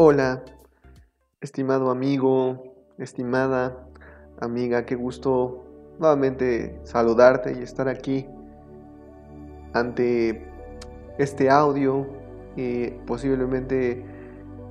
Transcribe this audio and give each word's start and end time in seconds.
Hola, 0.00 0.44
estimado 1.40 1.90
amigo, 1.90 2.76
estimada 2.98 3.84
amiga, 4.40 4.86
qué 4.86 4.94
gusto 4.94 5.64
nuevamente 5.98 6.78
saludarte 6.84 7.58
y 7.58 7.64
estar 7.64 7.88
aquí 7.88 8.28
ante 9.72 10.46
este 11.18 11.50
audio 11.50 12.06
y 12.54 12.90
posiblemente 13.08 14.04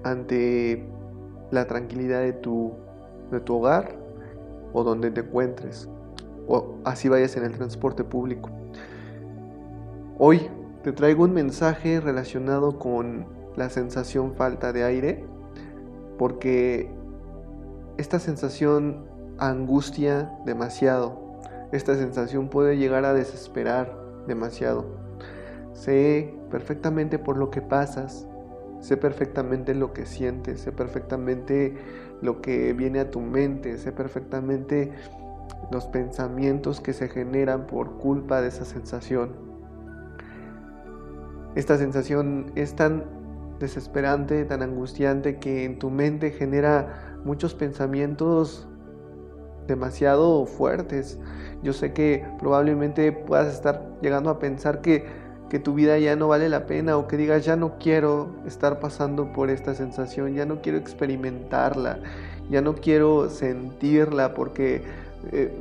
ante 0.06 0.88
la 1.52 1.68
tranquilidad 1.68 2.22
de 2.22 2.32
tu, 2.32 2.72
de 3.30 3.42
tu 3.42 3.58
hogar 3.58 3.98
o 4.72 4.86
donde 4.86 5.12
te 5.12 5.20
encuentres 5.20 5.90
o 6.48 6.76
así 6.86 7.10
vayas 7.10 7.36
en 7.36 7.44
el 7.44 7.52
transporte 7.52 8.06
público. 8.06 8.50
Hoy 10.20 10.50
te 10.84 10.94
traigo 10.94 11.26
un 11.26 11.34
mensaje 11.34 12.00
relacionado 12.00 12.80
con 12.80 13.37
la 13.58 13.70
sensación 13.70 14.36
falta 14.36 14.72
de 14.72 14.84
aire, 14.84 15.26
porque 16.18 16.90
esta 17.98 18.20
sensación 18.20 19.06
angustia 19.40 20.32
demasiado, 20.46 21.42
esta 21.72 21.96
sensación 21.96 22.50
puede 22.50 22.78
llegar 22.78 23.04
a 23.04 23.14
desesperar 23.14 23.98
demasiado. 24.28 24.86
Sé 25.74 26.34
perfectamente 26.50 27.20
por 27.20 27.38
lo 27.38 27.50
que 27.50 27.62
pasas, 27.62 28.28
sé 28.80 28.96
perfectamente 28.96 29.74
lo 29.74 29.92
que 29.92 30.06
sientes, 30.06 30.62
sé 30.62 30.72
perfectamente 30.72 31.76
lo 32.22 32.42
que 32.42 32.74
viene 32.74 33.00
a 33.00 33.12
tu 33.12 33.20
mente, 33.20 33.78
sé 33.78 33.92
perfectamente 33.92 34.92
los 35.72 35.86
pensamientos 35.88 36.80
que 36.80 36.94
se 36.94 37.10
generan 37.10 37.68
por 37.68 37.98
culpa 37.98 38.42
de 38.42 38.50
esa 38.50 38.66
sensación. 38.66 39.48
Esta 41.56 41.78
sensación 41.78 42.52
es 42.56 42.76
tan 42.76 43.17
desesperante, 43.60 44.46
tan 44.46 44.62
angustiante 44.62 45.38
que 45.38 45.66
en 45.66 45.80
tu 45.80 45.90
mente 45.90 46.32
genera 46.32 47.18
muchos 47.24 47.54
pensamientos 47.54 48.68
demasiado 49.68 50.46
fuertes. 50.46 51.20
Yo 51.62 51.74
sé 51.74 51.94
que 51.94 52.26
probablemente 52.40 53.12
puedas 53.12 53.54
estar 53.54 53.84
llegando 54.02 54.30
a 54.30 54.40
pensar 54.40 54.82
que, 54.82 55.06
que, 55.50 55.60
tu 55.60 55.74
vida 55.74 55.98
ya 56.00 56.16
no 56.16 56.30
vale 56.30 56.50
la 56.50 56.66
pena 56.66 56.98
o 56.98 57.08
que 57.08 57.18
digas 57.18 57.46
ya 57.46 57.56
no 57.56 57.78
quiero 57.78 58.36
estar 58.46 58.80
pasando 58.80 59.32
por 59.34 59.50
esta 59.50 59.76
sensación, 59.76 60.36
ya 60.36 60.46
no 60.46 60.62
quiero 60.62 60.78
experimentarla, 60.78 62.00
ya 62.50 62.62
no 62.62 62.76
quiero 62.76 63.30
sentirla 63.30 64.34
porque 64.34 64.84
eh, 65.32 65.52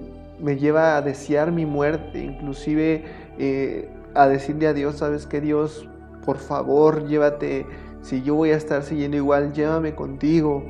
me 0.41 0.57
lleva 0.57 0.97
a 0.97 1.03
desear 1.03 1.51
mi 1.51 1.67
muerte, 1.67 2.19
inclusive 2.19 3.05
eh, 3.39 3.89
a 4.15 4.29
decirle 4.29 4.69
a 4.69 4.73
Dios, 4.73 4.97
sabes 4.97 5.27
que 5.27 5.41
Dios, 5.41 5.89
por 6.25 6.39
favor, 6.39 7.07
llévate 7.07 7.67
si 8.03 8.23
yo 8.23 8.35
voy 8.35 8.51
a 8.51 8.57
estar 8.57 8.83
siguiendo 8.83 9.17
igual, 9.17 9.53
llévame 9.53 9.95
contigo. 9.95 10.65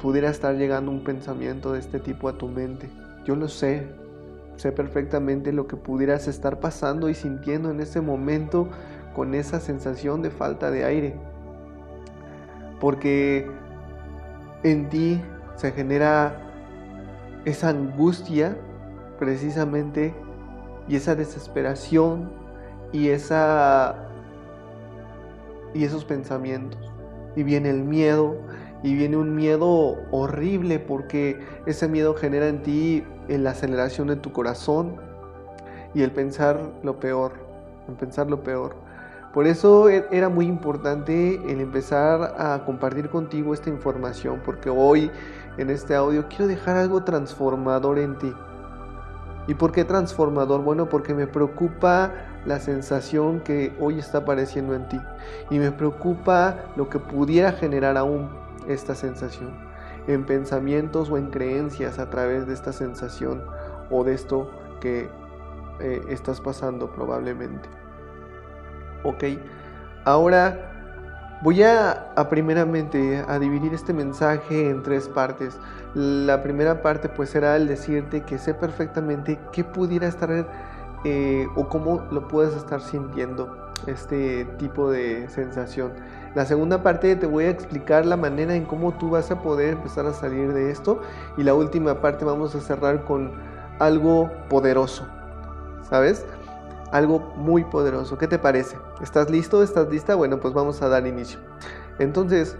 Pudiera 0.00 0.30
estar 0.30 0.54
llegando 0.56 0.90
un 0.90 1.02
pensamiento 1.02 1.72
de 1.72 1.80
este 1.80 1.98
tipo 1.98 2.28
a 2.28 2.38
tu 2.38 2.48
mente. 2.48 2.88
Yo 3.24 3.34
lo 3.36 3.48
sé. 3.48 3.88
Sé 4.56 4.72
perfectamente 4.72 5.52
lo 5.52 5.66
que 5.66 5.76
pudieras 5.76 6.28
estar 6.28 6.60
pasando 6.60 7.08
y 7.08 7.14
sintiendo 7.14 7.70
en 7.70 7.80
ese 7.80 8.00
momento 8.00 8.68
con 9.14 9.34
esa 9.34 9.60
sensación 9.60 10.22
de 10.22 10.30
falta 10.30 10.70
de 10.70 10.84
aire. 10.84 11.16
Porque 12.80 13.48
en 14.62 14.88
ti 14.88 15.20
se 15.56 15.72
genera 15.72 16.40
esa 17.44 17.70
angustia 17.70 18.56
precisamente 19.18 20.14
y 20.88 20.96
esa 20.96 21.14
desesperación 21.14 22.30
y 22.92 23.08
esa 23.08 24.07
y 25.74 25.84
esos 25.84 26.04
pensamientos. 26.04 26.80
Y 27.36 27.42
viene 27.42 27.70
el 27.70 27.84
miedo, 27.84 28.36
y 28.82 28.94
viene 28.94 29.16
un 29.16 29.34
miedo 29.34 29.96
horrible 30.10 30.78
porque 30.78 31.40
ese 31.66 31.88
miedo 31.88 32.14
genera 32.14 32.48
en 32.48 32.62
ti 32.62 33.04
la 33.28 33.50
aceleración 33.50 34.08
de 34.08 34.16
tu 34.16 34.32
corazón 34.32 34.96
y 35.94 36.02
el 36.02 36.12
pensar 36.12 36.60
lo 36.82 37.00
peor, 37.00 37.32
el 37.88 37.94
pensar 37.94 38.30
lo 38.30 38.42
peor. 38.42 38.76
Por 39.34 39.46
eso 39.46 39.88
e, 39.88 40.06
era 40.10 40.28
muy 40.28 40.46
importante 40.46 41.34
el 41.50 41.60
empezar 41.60 42.34
a 42.38 42.64
compartir 42.64 43.10
contigo 43.10 43.52
esta 43.52 43.68
información, 43.68 44.40
porque 44.44 44.70
hoy 44.70 45.10
en 45.58 45.70
este 45.70 45.94
audio 45.94 46.26
quiero 46.28 46.46
dejar 46.46 46.76
algo 46.76 47.04
transformador 47.04 47.98
en 47.98 48.16
ti. 48.18 48.32
¿Y 49.48 49.54
por 49.54 49.72
qué 49.72 49.84
transformador? 49.84 50.62
Bueno, 50.62 50.88
porque 50.88 51.14
me 51.14 51.26
preocupa 51.26 52.12
la 52.48 52.58
sensación 52.60 53.40
que 53.40 53.76
hoy 53.78 53.98
está 53.98 54.18
apareciendo 54.18 54.74
en 54.74 54.88
ti. 54.88 55.00
Y 55.50 55.58
me 55.58 55.70
preocupa 55.70 56.56
lo 56.76 56.88
que 56.88 56.98
pudiera 56.98 57.52
generar 57.52 57.96
aún 57.96 58.30
esta 58.66 58.94
sensación. 58.94 59.50
En 60.06 60.24
pensamientos 60.24 61.10
o 61.10 61.18
en 61.18 61.30
creencias 61.30 61.98
a 61.98 62.08
través 62.08 62.46
de 62.46 62.54
esta 62.54 62.72
sensación 62.72 63.44
o 63.90 64.02
de 64.02 64.14
esto 64.14 64.50
que 64.80 65.10
eh, 65.80 66.02
estás 66.08 66.40
pasando 66.40 66.90
probablemente. 66.90 67.68
Ok, 69.04 69.24
ahora 70.04 70.68
Voy 71.40 71.62
a, 71.62 72.14
primeramente 72.28 73.24
a 73.28 73.38
dividir 73.38 73.72
este 73.72 73.92
mensaje 73.92 74.70
en 74.70 74.82
tres 74.82 75.08
partes. 75.08 75.56
La 75.94 76.42
primera 76.42 76.82
parte 76.82 77.08
pues 77.08 77.30
será 77.30 77.54
el 77.54 77.68
decirte 77.68 78.22
que 78.22 78.38
sé 78.38 78.54
perfectamente 78.54 79.38
qué 79.52 79.62
pudiera 79.62 80.08
estar 80.08 80.48
eh, 81.04 81.48
o 81.54 81.68
cómo 81.68 82.02
lo 82.10 82.28
puedes 82.28 82.54
estar 82.54 82.80
sintiendo 82.80 83.72
este 83.86 84.44
tipo 84.58 84.90
de 84.90 85.28
sensación. 85.28 85.92
La 86.34 86.44
segunda 86.44 86.82
parte 86.82 87.16
te 87.16 87.26
voy 87.26 87.44
a 87.44 87.50
explicar 87.50 88.04
la 88.04 88.16
manera 88.16 88.54
en 88.54 88.64
cómo 88.64 88.92
tú 88.92 89.10
vas 89.10 89.30
a 89.30 89.42
poder 89.42 89.74
empezar 89.74 90.06
a 90.06 90.12
salir 90.12 90.52
de 90.52 90.70
esto 90.70 91.00
y 91.36 91.42
la 91.42 91.54
última 91.54 92.00
parte 92.00 92.24
vamos 92.24 92.54
a 92.54 92.60
cerrar 92.60 93.04
con 93.04 93.32
algo 93.78 94.30
poderoso, 94.48 95.06
¿sabes? 95.88 96.26
algo 96.92 97.20
muy 97.36 97.64
poderoso. 97.64 98.18
¿Qué 98.18 98.26
te 98.26 98.38
parece? 98.38 98.76
¿Estás 99.02 99.30
listo? 99.30 99.62
¿Estás 99.62 99.88
lista? 99.88 100.14
Bueno, 100.14 100.40
pues 100.40 100.54
vamos 100.54 100.80
a 100.82 100.88
dar 100.88 101.06
inicio. 101.06 101.38
Entonces, 101.98 102.56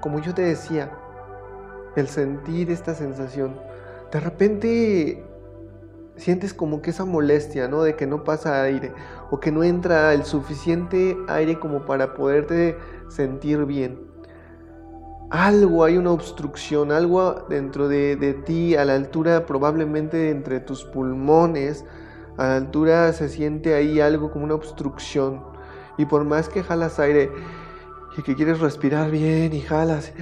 como 0.00 0.20
yo 0.20 0.34
te 0.34 0.42
decía, 0.42 0.90
el 1.96 2.08
sentir 2.08 2.70
esta 2.70 2.94
sensación, 2.94 3.56
de 4.12 4.20
repente 4.20 5.26
sientes 6.18 6.52
como 6.52 6.82
que 6.82 6.90
esa 6.90 7.04
molestia, 7.04 7.68
¿no? 7.68 7.82
De 7.82 7.96
que 7.96 8.06
no 8.06 8.24
pasa 8.24 8.62
aire 8.62 8.92
o 9.30 9.40
que 9.40 9.50
no 9.50 9.64
entra 9.64 10.12
el 10.12 10.24
suficiente 10.24 11.16
aire 11.28 11.58
como 11.58 11.86
para 11.86 12.14
poderte 12.14 12.76
sentir 13.08 13.64
bien. 13.64 14.00
Algo, 15.30 15.84
hay 15.84 15.96
una 15.96 16.10
obstrucción, 16.10 16.90
algo 16.90 17.46
dentro 17.48 17.88
de, 17.88 18.16
de 18.16 18.34
ti, 18.34 18.76
a 18.76 18.84
la 18.84 18.94
altura 18.94 19.46
probablemente 19.46 20.30
entre 20.30 20.60
tus 20.60 20.84
pulmones, 20.84 21.84
a 22.38 22.48
la 22.48 22.56
altura 22.56 23.12
se 23.12 23.28
siente 23.28 23.74
ahí 23.74 24.00
algo 24.00 24.30
como 24.30 24.44
una 24.44 24.54
obstrucción. 24.54 25.42
Y 25.98 26.06
por 26.06 26.24
más 26.24 26.48
que 26.48 26.62
jalas 26.62 26.98
aire 26.98 27.30
y 28.16 28.22
que 28.22 28.34
quieres 28.34 28.60
respirar 28.60 29.10
bien 29.10 29.52
y 29.52 29.60
jalas, 29.60 30.12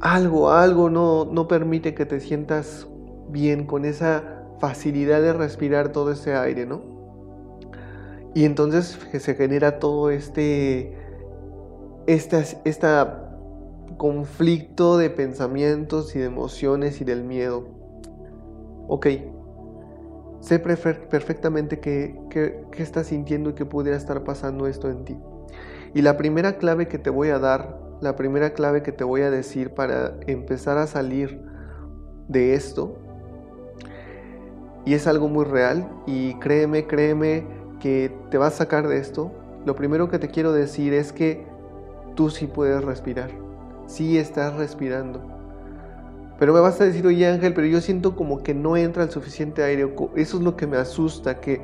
algo, 0.00 0.50
algo 0.50 0.88
no, 0.88 1.26
no 1.26 1.46
permite 1.46 1.94
que 1.94 2.06
te 2.06 2.18
sientas 2.20 2.86
bien 3.28 3.66
con 3.66 3.84
esa 3.84 4.41
facilidad 4.58 5.20
de 5.22 5.32
respirar 5.32 5.90
todo 5.92 6.12
ese 6.12 6.34
aire, 6.34 6.66
¿no? 6.66 6.82
Y 8.34 8.44
entonces 8.44 8.98
se 9.18 9.34
genera 9.34 9.78
todo 9.78 10.10
este, 10.10 10.96
este, 12.06 12.44
esta 12.64 13.28
conflicto 13.98 14.96
de 14.96 15.10
pensamientos 15.10 16.16
y 16.16 16.18
de 16.18 16.26
emociones 16.26 17.00
y 17.00 17.04
del 17.04 17.24
miedo. 17.24 17.68
Ok, 18.88 19.06
Sé 20.42 20.58
perfectamente 20.58 21.78
qué 21.78 22.18
que, 22.28 22.64
estás 22.82 23.06
sintiendo 23.06 23.50
y 23.50 23.52
que 23.52 23.64
pudiera 23.64 23.96
estar 23.96 24.24
pasando 24.24 24.66
esto 24.66 24.90
en 24.90 25.04
ti. 25.04 25.16
Y 25.94 26.02
la 26.02 26.16
primera 26.16 26.58
clave 26.58 26.88
que 26.88 26.98
te 26.98 27.10
voy 27.10 27.28
a 27.28 27.38
dar, 27.38 27.78
la 28.00 28.16
primera 28.16 28.52
clave 28.52 28.82
que 28.82 28.90
te 28.90 29.04
voy 29.04 29.20
a 29.22 29.30
decir 29.30 29.72
para 29.72 30.16
empezar 30.26 30.78
a 30.78 30.88
salir 30.88 31.40
de 32.26 32.54
esto, 32.54 32.98
y 34.84 34.94
es 34.94 35.06
algo 35.06 35.28
muy 35.28 35.44
real, 35.44 35.88
y 36.06 36.34
créeme, 36.34 36.86
créeme 36.86 37.44
que 37.80 38.12
te 38.30 38.38
vas 38.38 38.54
a 38.54 38.58
sacar 38.58 38.88
de 38.88 38.98
esto, 38.98 39.32
lo 39.64 39.76
primero 39.76 40.08
que 40.08 40.18
te 40.18 40.28
quiero 40.28 40.52
decir 40.52 40.92
es 40.92 41.12
que 41.12 41.44
tú 42.14 42.30
sí 42.30 42.46
puedes 42.46 42.84
respirar. 42.84 43.30
sí 43.86 44.16
estás 44.18 44.54
respirando. 44.56 45.20
Pero 46.38 46.52
me 46.52 46.60
vas 46.60 46.80
a 46.80 46.84
decir, 46.84 47.06
oye 47.06 47.26
Ángel, 47.26 47.54
pero 47.54 47.66
yo 47.66 47.80
siento 47.80 48.16
como 48.16 48.42
que 48.42 48.54
no 48.54 48.76
entra 48.76 49.04
el 49.04 49.10
suficiente 49.10 49.62
aire. 49.62 49.94
Eso 50.16 50.36
es 50.38 50.42
lo 50.42 50.56
que 50.56 50.66
me 50.66 50.76
asusta, 50.76 51.40
que, 51.40 51.60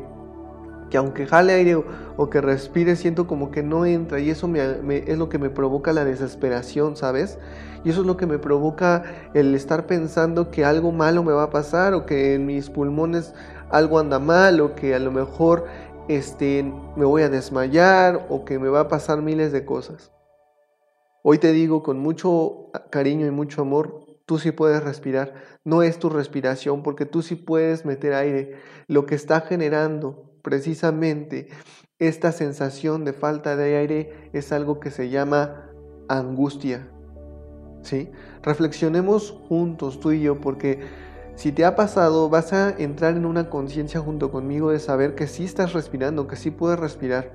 que 0.91 0.97
aunque 0.97 1.27
jale 1.27 1.53
aire 1.53 1.77
o, 2.17 2.31
que 2.31 2.41
respire, 2.41 2.97
siento 2.97 3.27
como 3.27 3.51
que 3.51 3.63
no 3.63 3.85
entra. 3.85 4.21
Y 4.21 4.31
eso 4.31 4.51
es 4.55 5.19
lo 5.19 5.29
que 5.29 5.39
me 5.39 5.51
provoca 5.51 5.93
la 5.93 6.05
desesperación, 6.05 6.97
¿sabes? 6.97 7.39
Y 7.85 7.91
eso 7.91 8.01
es 8.01 8.07
lo 8.07 8.17
que 8.17 8.27
me 8.27 8.39
provoca 8.39 9.05
el 9.35 9.55
estar 9.55 9.87
pensando 9.87 10.51
que 10.51 10.65
algo 10.65 10.93
malo 10.93 11.23
me 11.23 11.33
va 11.33 11.45
a 11.45 11.51
pasar 11.51 11.95
o 11.95 12.07
que 12.07 12.35
en 12.35 12.47
mis 12.47 12.71
pulmones 12.71 13.35
algo 13.71 13.99
anda 13.99 14.19
mal 14.19 14.61
o 14.61 14.75
que 14.75 14.95
a 14.95 14.99
lo 14.99 15.13
mejor 15.13 15.67
este, 16.09 16.73
me 16.97 17.05
voy 17.05 17.23
a 17.23 17.29
desmayar 17.29 18.27
o 18.31 18.45
que 18.45 18.59
me 18.59 18.69
va 18.69 18.81
a 18.81 18.89
pasar 18.89 19.23
miles 19.23 19.53
de 19.53 19.65
cosas. 19.65 20.11
Hoy 21.23 21.39
te 21.39 21.53
digo 21.53 21.83
con 21.83 21.99
mucho 21.99 22.71
cariño 22.91 23.27
y 23.27 23.31
mucho 23.31 23.63
amor, 23.63 24.07
tú 24.25 24.39
sí 24.39 24.53
puedes 24.53 24.83
respirar. 24.83 25.35
No 25.65 25.83
es 25.83 25.99
tu 25.99 26.09
respiración 26.09 26.83
porque 26.83 27.07
tú 27.07 27.23
sí 27.23 27.35
puedes 27.35 27.85
meter 27.85 28.15
aire. 28.15 28.57
Lo 28.87 29.05
que 29.05 29.15
está 29.15 29.43
generando 29.43 30.28
precisamente 30.49 31.49
esta 31.99 32.33
sensación 32.33 33.05
de 33.05 33.13
falta 33.13 33.55
de 33.55 33.77
aire 33.77 34.31
es 34.33 34.51
algo 34.51 34.81
que 34.81 34.91
se 34.91 35.11
llama 35.11 35.69
angustia. 36.09 36.89
¿Sí? 37.83 38.09
Reflexionemos 38.43 39.39
juntos 39.47 40.01
tú 40.01 40.13
y 40.13 40.23
yo 40.23 40.41
porque 40.41 40.81
si 41.35 41.53
te 41.53 41.67
ha 41.67 41.77
pasado, 41.77 42.31
vas 42.31 42.55
a 42.55 42.71
entrar 42.71 43.15
en 43.15 43.27
una 43.27 43.51
conciencia 43.51 44.01
junto 44.01 44.31
conmigo 44.31 44.71
de 44.71 44.79
saber 44.79 45.15
que 45.15 45.27
sí 45.27 45.45
estás 45.45 45.75
respirando, 45.75 46.27
que 46.27 46.37
sí 46.37 46.51
puedes 46.51 46.81
respirar, 46.81 47.31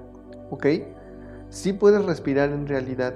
¿ok? 0.50 0.66
Sí 1.50 1.72
puedes 1.72 2.04
respirar 2.04 2.50
en 2.50 2.66
realidad, 2.66 3.14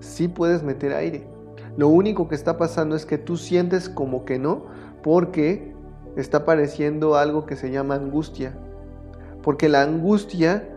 sí 0.00 0.26
puedes 0.26 0.64
meter 0.64 0.94
aire. 0.94 1.28
Lo 1.76 1.86
único 1.86 2.28
que 2.28 2.34
está 2.34 2.58
pasando 2.58 2.96
es 2.96 3.06
que 3.06 3.18
tú 3.18 3.36
sientes 3.36 3.88
como 3.88 4.24
que 4.24 4.40
no, 4.40 4.66
porque 5.04 5.72
está 6.16 6.38
apareciendo 6.38 7.14
algo 7.14 7.46
que 7.46 7.54
se 7.54 7.70
llama 7.70 7.94
angustia. 7.94 8.58
Porque 9.48 9.70
la 9.70 9.80
angustia, 9.80 10.68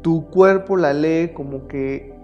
tu 0.00 0.30
cuerpo 0.30 0.78
la 0.78 0.94
lee 0.94 1.32
como 1.34 1.68
que 1.68 2.14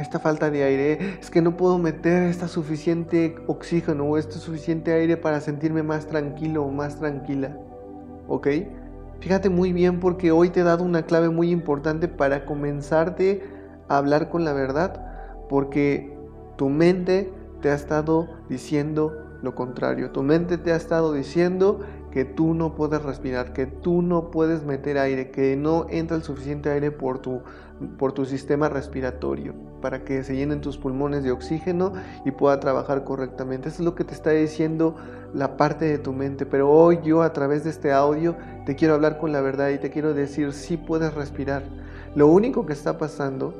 esta 0.00 0.18
falta 0.18 0.50
de 0.50 0.64
aire, 0.64 1.18
es 1.20 1.30
que 1.30 1.40
no 1.40 1.56
puedo 1.56 1.78
meter 1.78 2.24
esta 2.24 2.48
suficiente 2.48 3.36
oxígeno 3.46 4.06
o 4.06 4.18
este 4.18 4.38
suficiente 4.38 4.92
aire 4.92 5.16
para 5.16 5.40
sentirme 5.40 5.84
más 5.84 6.08
tranquilo 6.08 6.64
o 6.64 6.72
más 6.72 6.98
tranquila. 6.98 7.56
¿Ok? 8.26 8.48
Fíjate 9.20 9.50
muy 9.50 9.72
bien 9.72 10.00
porque 10.00 10.32
hoy 10.32 10.50
te 10.50 10.62
he 10.62 10.64
dado 10.64 10.82
una 10.82 11.02
clave 11.02 11.28
muy 11.28 11.52
importante 11.52 12.08
para 12.08 12.44
comenzarte 12.44 13.44
a 13.86 13.98
hablar 13.98 14.30
con 14.30 14.44
la 14.44 14.52
verdad, 14.52 15.46
porque 15.48 16.12
tu 16.56 16.70
mente 16.70 17.32
te 17.60 17.70
ha 17.70 17.74
estado 17.74 18.26
diciendo 18.48 19.12
lo 19.42 19.54
contrario. 19.54 20.10
Tu 20.10 20.24
mente 20.24 20.58
te 20.58 20.72
ha 20.72 20.76
estado 20.76 21.12
diciendo 21.12 21.82
que 22.10 22.24
tú 22.24 22.54
no 22.54 22.74
puedes 22.74 23.02
respirar, 23.02 23.52
que 23.52 23.66
tú 23.66 24.02
no 24.02 24.30
puedes 24.30 24.64
meter 24.64 24.98
aire, 24.98 25.30
que 25.30 25.56
no 25.56 25.86
entra 25.90 26.16
el 26.16 26.22
suficiente 26.22 26.70
aire 26.70 26.90
por 26.90 27.18
tu, 27.18 27.42
por 27.98 28.12
tu 28.12 28.24
sistema 28.24 28.68
respiratorio 28.68 29.54
para 29.80 30.04
que 30.04 30.22
se 30.24 30.36
llenen 30.36 30.60
tus 30.60 30.76
pulmones 30.76 31.24
de 31.24 31.32
oxígeno 31.32 31.92
y 32.24 32.30
pueda 32.30 32.60
trabajar 32.60 33.04
correctamente. 33.04 33.68
Eso 33.68 33.82
es 33.82 33.84
lo 33.84 33.94
que 33.94 34.04
te 34.04 34.14
está 34.14 34.30
diciendo 34.30 34.96
la 35.34 35.56
parte 35.56 35.86
de 35.86 35.98
tu 35.98 36.12
mente. 36.12 36.46
Pero 36.46 36.70
hoy 36.70 37.00
yo 37.02 37.22
a 37.22 37.32
través 37.32 37.64
de 37.64 37.70
este 37.70 37.92
audio 37.92 38.36
te 38.66 38.76
quiero 38.76 38.94
hablar 38.94 39.18
con 39.18 39.32
la 39.32 39.40
verdad 39.40 39.70
y 39.70 39.78
te 39.78 39.90
quiero 39.90 40.14
decir 40.14 40.52
si 40.52 40.76
puedes 40.76 41.14
respirar. 41.14 41.64
Lo 42.14 42.26
único 42.26 42.66
que 42.66 42.72
está 42.72 42.98
pasando 42.98 43.54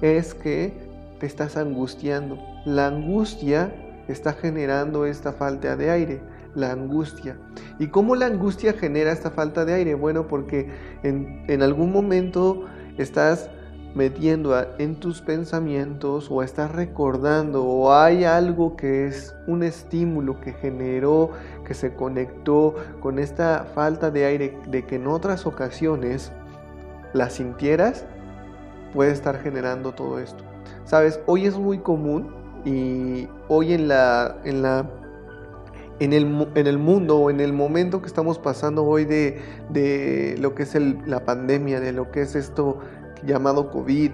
es 0.00 0.34
que 0.34 0.72
te 1.18 1.26
estás 1.26 1.56
angustiando. 1.56 2.38
La 2.64 2.88
angustia 2.88 3.74
está 4.08 4.32
generando 4.32 5.06
esta 5.06 5.32
falta 5.32 5.76
de 5.76 5.90
aire, 5.90 6.20
la 6.56 6.72
angustia. 6.72 7.36
¿Y 7.78 7.88
cómo 7.88 8.16
la 8.16 8.26
angustia 8.26 8.72
genera 8.72 9.12
esta 9.12 9.30
falta 9.30 9.64
de 9.64 9.74
aire? 9.74 9.94
Bueno, 9.94 10.26
porque 10.26 10.68
en, 11.04 11.44
en 11.46 11.62
algún 11.62 11.92
momento 11.92 12.64
estás 12.98 13.48
metiendo 13.94 14.54
en 14.78 14.96
tus 14.96 15.22
pensamientos 15.22 16.28
o 16.30 16.42
estás 16.42 16.70
recordando 16.72 17.64
o 17.64 17.94
hay 17.94 18.24
algo 18.24 18.76
que 18.76 19.06
es 19.06 19.34
un 19.46 19.62
estímulo 19.62 20.38
que 20.38 20.52
generó, 20.52 21.30
que 21.66 21.72
se 21.72 21.94
conectó 21.94 22.74
con 23.00 23.18
esta 23.18 23.66
falta 23.74 24.10
de 24.10 24.26
aire 24.26 24.58
de 24.68 24.84
que 24.84 24.96
en 24.96 25.06
otras 25.06 25.46
ocasiones 25.46 26.30
la 27.14 27.30
sintieras, 27.30 28.04
puede 28.92 29.12
estar 29.12 29.40
generando 29.40 29.92
todo 29.92 30.18
esto. 30.18 30.44
Sabes, 30.84 31.18
hoy 31.26 31.46
es 31.46 31.56
muy 31.56 31.78
común 31.78 32.34
y 32.66 33.28
hoy 33.48 33.72
en 33.72 33.88
la 33.88 34.36
en 34.44 34.60
la 34.60 34.90
en 35.98 36.12
el, 36.12 36.48
en 36.54 36.66
el 36.66 36.78
mundo 36.78 37.18
o 37.18 37.30
en 37.30 37.40
el 37.40 37.52
momento 37.52 38.00
que 38.00 38.06
estamos 38.06 38.38
pasando 38.38 38.84
hoy 38.84 39.04
de, 39.04 39.40
de 39.70 40.36
lo 40.38 40.54
que 40.54 40.64
es 40.64 40.74
la 41.06 41.24
pandemia, 41.24 41.80
de 41.80 41.92
lo 41.92 42.10
que 42.10 42.22
es 42.22 42.34
esto 42.34 42.78
llamado 43.24 43.70
COVID. 43.70 44.10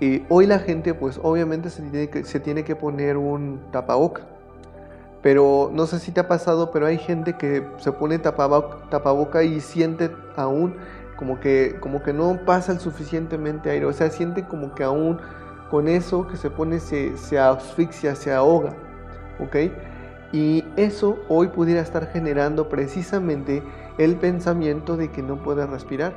Y 0.00 0.24
hoy 0.28 0.46
la 0.46 0.58
gente 0.58 0.92
pues 0.92 1.18
obviamente 1.22 1.70
se 1.70 1.82
tiene 1.82 2.10
que, 2.10 2.24
se 2.24 2.40
tiene 2.40 2.64
que 2.64 2.76
poner 2.76 3.16
un 3.16 3.60
tapaboca. 3.70 4.26
Pero 5.22 5.70
no 5.72 5.86
sé 5.86 5.98
si 5.98 6.12
te 6.12 6.20
ha 6.20 6.28
pasado, 6.28 6.70
pero 6.70 6.86
hay 6.86 6.98
gente 6.98 7.32
que 7.32 7.66
se 7.78 7.92
pone 7.92 8.18
tapaboca, 8.18 8.88
tapaboca 8.90 9.42
y 9.42 9.60
siente 9.60 10.10
aún 10.36 10.76
como 11.16 11.40
que, 11.40 11.76
como 11.80 12.02
que 12.02 12.12
no 12.12 12.40
pasa 12.44 12.72
el 12.72 12.78
suficientemente 12.78 13.70
aire. 13.70 13.86
O 13.86 13.92
sea, 13.92 14.10
siente 14.10 14.46
como 14.46 14.74
que 14.74 14.84
aún 14.84 15.18
con 15.70 15.88
eso 15.88 16.28
que 16.28 16.36
se 16.36 16.50
pone 16.50 16.78
se, 16.78 17.16
se 17.16 17.38
asfixia, 17.38 18.14
se 18.14 18.32
ahoga. 18.32 18.74
¿Ok? 19.40 19.56
Y 20.36 20.62
eso 20.76 21.18
hoy 21.30 21.48
pudiera 21.48 21.80
estar 21.80 22.08
generando 22.08 22.68
precisamente 22.68 23.62
el 23.96 24.16
pensamiento 24.16 24.98
de 24.98 25.10
que 25.10 25.22
no 25.22 25.42
puede 25.42 25.66
respirar. 25.66 26.12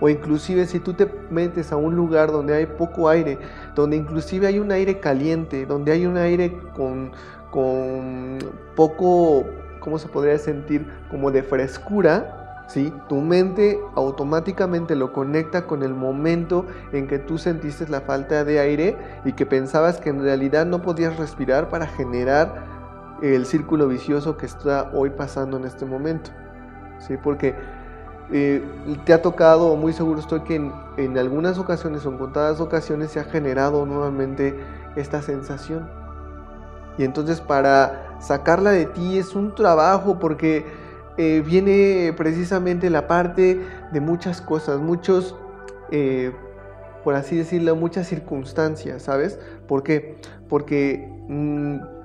O 0.00 0.08
inclusive 0.08 0.66
si 0.66 0.80
tú 0.80 0.94
te 0.94 1.08
metes 1.30 1.70
a 1.70 1.76
un 1.76 1.94
lugar 1.94 2.32
donde 2.32 2.52
hay 2.52 2.66
poco 2.66 3.08
aire, 3.08 3.38
donde 3.76 3.96
inclusive 3.96 4.48
hay 4.48 4.58
un 4.58 4.72
aire 4.72 4.98
caliente, 4.98 5.66
donde 5.66 5.92
hay 5.92 6.04
un 6.04 6.16
aire 6.16 6.58
con, 6.74 7.12
con 7.52 8.38
poco, 8.74 9.44
¿cómo 9.78 10.00
se 10.00 10.08
podría 10.08 10.36
sentir? 10.38 10.84
Como 11.08 11.30
de 11.30 11.44
frescura, 11.44 12.64
¿sí? 12.66 12.92
Tu 13.08 13.20
mente 13.20 13.78
automáticamente 13.94 14.96
lo 14.96 15.12
conecta 15.12 15.68
con 15.68 15.84
el 15.84 15.94
momento 15.94 16.66
en 16.90 17.06
que 17.06 17.20
tú 17.20 17.38
sentiste 17.38 17.86
la 17.86 18.00
falta 18.00 18.42
de 18.42 18.58
aire 18.58 18.96
y 19.24 19.34
que 19.34 19.46
pensabas 19.46 20.00
que 20.00 20.10
en 20.10 20.24
realidad 20.24 20.66
no 20.66 20.82
podías 20.82 21.16
respirar 21.18 21.68
para 21.68 21.86
generar 21.86 22.79
el 23.22 23.46
círculo 23.46 23.88
vicioso 23.88 24.36
que 24.36 24.46
está 24.46 24.90
hoy 24.94 25.10
pasando 25.10 25.56
en 25.56 25.64
este 25.64 25.84
momento. 25.84 26.30
¿sí? 26.98 27.16
Porque 27.22 27.54
eh, 28.32 28.62
te 29.04 29.12
ha 29.12 29.22
tocado, 29.22 29.74
muy 29.76 29.92
seguro 29.92 30.20
estoy 30.20 30.40
que 30.40 30.56
en, 30.96 31.18
algunas 31.18 31.58
ocasiones 31.58 32.06
o 32.06 32.10
en 32.10 32.18
contadas 32.18 32.60
ocasiones 32.60 33.10
se 33.10 33.20
ha 33.20 33.24
generado 33.24 33.84
nuevamente 33.86 34.54
esta 34.96 35.20
sensación. 35.22 35.88
Y 36.98 37.04
entonces 37.04 37.40
para 37.40 38.16
sacarla 38.20 38.70
de 38.70 38.86
ti 38.86 39.18
es 39.18 39.34
un 39.34 39.54
trabajo 39.54 40.18
porque 40.18 40.64
eh, 41.16 41.42
viene 41.44 42.12
precisamente 42.16 42.90
la 42.90 43.06
parte 43.06 43.60
de 43.92 44.00
muchas 44.00 44.40
cosas, 44.40 44.80
muchos, 44.80 45.34
eh, 45.90 46.32
por 47.04 47.14
así 47.14 47.36
decirlo, 47.36 47.74
muchas 47.74 48.06
circunstancias, 48.06 49.02
¿sabes? 49.02 49.38
¿Por 49.66 49.82
qué? 49.82 50.18
Porque... 50.48 51.08
Mm, 51.28 51.99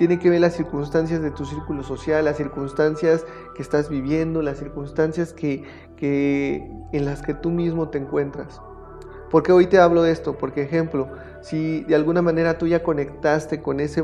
tiene 0.00 0.18
que 0.18 0.30
ver 0.30 0.40
las 0.40 0.54
circunstancias 0.54 1.20
de 1.20 1.30
tu 1.30 1.44
círculo 1.44 1.82
social, 1.82 2.24
las 2.24 2.38
circunstancias 2.38 3.26
que 3.54 3.60
estás 3.60 3.90
viviendo, 3.90 4.40
las 4.40 4.56
circunstancias 4.56 5.34
que, 5.34 5.62
en 6.00 7.04
las 7.04 7.20
que 7.20 7.34
tú 7.34 7.50
mismo 7.50 7.90
te 7.90 7.98
encuentras. 7.98 8.62
¿Por 9.30 9.42
qué 9.42 9.52
hoy 9.52 9.66
te 9.66 9.78
hablo 9.78 10.02
de 10.02 10.12
esto? 10.12 10.38
Porque 10.38 10.62
ejemplo, 10.62 11.08
si 11.42 11.82
de 11.84 11.96
alguna 11.96 12.22
manera 12.22 12.56
tú 12.56 12.66
ya 12.66 12.82
conectaste 12.82 13.60
con 13.60 13.78
ese 13.78 14.02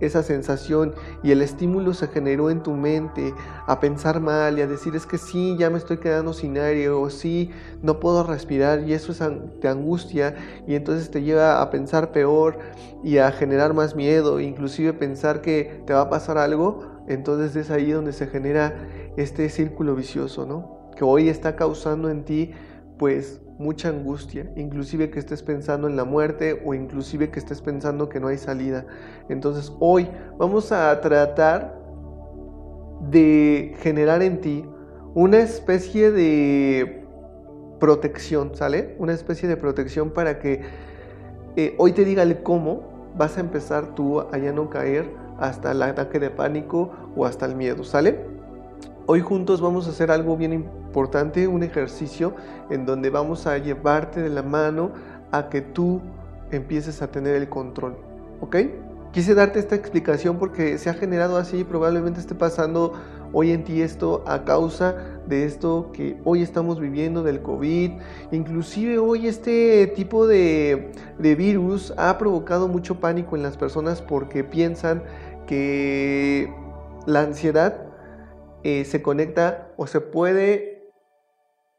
esa 0.00 0.22
sensación 0.22 0.94
y 1.22 1.30
el 1.30 1.42
estímulo 1.42 1.94
se 1.94 2.08
generó 2.08 2.50
en 2.50 2.62
tu 2.62 2.72
mente 2.72 3.34
a 3.66 3.80
pensar 3.80 4.20
mal 4.20 4.58
y 4.58 4.62
a 4.62 4.66
decir 4.66 4.96
es 4.96 5.06
que 5.06 5.18
sí, 5.18 5.56
ya 5.58 5.70
me 5.70 5.78
estoy 5.78 5.98
quedando 5.98 6.32
sin 6.32 6.58
aire 6.58 6.88
o 6.88 7.08
sí, 7.10 7.50
no 7.82 8.00
puedo 8.00 8.24
respirar 8.24 8.88
y 8.88 8.94
eso 8.94 9.12
es 9.12 9.22
te 9.60 9.68
angustia 9.68 10.34
y 10.66 10.74
entonces 10.74 11.10
te 11.10 11.22
lleva 11.22 11.60
a 11.60 11.70
pensar 11.70 12.12
peor 12.12 12.58
y 13.04 13.18
a 13.18 13.30
generar 13.32 13.74
más 13.74 13.94
miedo, 13.94 14.40
inclusive 14.40 14.92
pensar 14.92 15.40
que 15.40 15.82
te 15.86 15.92
va 15.92 16.02
a 16.02 16.10
pasar 16.10 16.38
algo, 16.38 17.02
entonces 17.08 17.56
es 17.56 17.70
ahí 17.70 17.90
donde 17.90 18.12
se 18.12 18.26
genera 18.26 18.88
este 19.16 19.48
círculo 19.48 19.94
vicioso, 19.94 20.46
¿no? 20.46 20.90
Que 20.96 21.04
hoy 21.04 21.28
está 21.28 21.56
causando 21.56 22.10
en 22.10 22.24
ti 22.24 22.52
pues 22.98 23.40
mucha 23.60 23.90
angustia, 23.90 24.50
inclusive 24.56 25.10
que 25.10 25.18
estés 25.18 25.42
pensando 25.42 25.86
en 25.86 25.94
la 25.94 26.04
muerte 26.04 26.62
o 26.64 26.72
inclusive 26.72 27.30
que 27.30 27.38
estés 27.38 27.60
pensando 27.60 28.08
que 28.08 28.18
no 28.18 28.28
hay 28.28 28.38
salida. 28.38 28.86
Entonces 29.28 29.70
hoy 29.78 30.08
vamos 30.38 30.72
a 30.72 30.98
tratar 31.02 31.78
de 33.10 33.76
generar 33.80 34.22
en 34.22 34.40
ti 34.40 34.64
una 35.14 35.40
especie 35.40 36.10
de 36.10 37.04
protección, 37.78 38.54
¿sale? 38.54 38.96
Una 38.98 39.12
especie 39.12 39.46
de 39.46 39.58
protección 39.58 40.10
para 40.10 40.38
que 40.38 40.62
eh, 41.56 41.74
hoy 41.78 41.92
te 41.92 42.06
diga 42.06 42.22
el 42.22 42.42
cómo, 42.42 43.12
vas 43.16 43.36
a 43.36 43.40
empezar 43.40 43.94
tú 43.94 44.20
a 44.20 44.38
ya 44.38 44.52
no 44.52 44.70
caer 44.70 45.10
hasta 45.38 45.72
el 45.72 45.82
ataque 45.82 46.18
de 46.18 46.30
pánico 46.30 46.92
o 47.14 47.26
hasta 47.26 47.44
el 47.44 47.56
miedo, 47.56 47.84
¿sale? 47.84 48.29
Hoy 49.06 49.20
juntos 49.20 49.60
vamos 49.60 49.86
a 49.86 49.90
hacer 49.90 50.10
algo 50.10 50.36
bien 50.36 50.52
importante, 50.52 51.48
un 51.48 51.62
ejercicio 51.62 52.34
en 52.70 52.86
donde 52.86 53.10
vamos 53.10 53.46
a 53.46 53.58
llevarte 53.58 54.20
de 54.20 54.28
la 54.28 54.42
mano 54.42 54.92
a 55.32 55.48
que 55.48 55.60
tú 55.60 56.00
empieces 56.50 57.02
a 57.02 57.10
tener 57.10 57.34
el 57.34 57.48
control, 57.48 57.96
¿ok? 58.40 58.56
Quise 59.12 59.34
darte 59.34 59.58
esta 59.58 59.74
explicación 59.74 60.38
porque 60.38 60.78
se 60.78 60.90
ha 60.90 60.94
generado 60.94 61.36
así, 61.36 61.64
probablemente 61.64 62.20
esté 62.20 62.36
pasando 62.36 62.92
hoy 63.32 63.50
en 63.50 63.64
ti 63.64 63.82
esto 63.82 64.22
a 64.26 64.44
causa 64.44 64.94
de 65.26 65.44
esto 65.44 65.90
que 65.92 66.20
hoy 66.24 66.42
estamos 66.42 66.78
viviendo 66.78 67.24
del 67.24 67.42
COVID. 67.42 67.92
Inclusive 68.30 68.98
hoy 68.98 69.26
este 69.26 69.88
tipo 69.88 70.28
de, 70.28 70.92
de 71.18 71.34
virus 71.34 71.92
ha 71.96 72.16
provocado 72.18 72.68
mucho 72.68 73.00
pánico 73.00 73.34
en 73.34 73.42
las 73.42 73.56
personas 73.56 74.00
porque 74.00 74.44
piensan 74.44 75.02
que 75.48 76.52
la 77.06 77.22
ansiedad 77.22 77.89
eh, 78.62 78.84
se 78.84 79.02
conecta 79.02 79.72
o 79.76 79.86
se 79.86 80.00
puede 80.00 80.90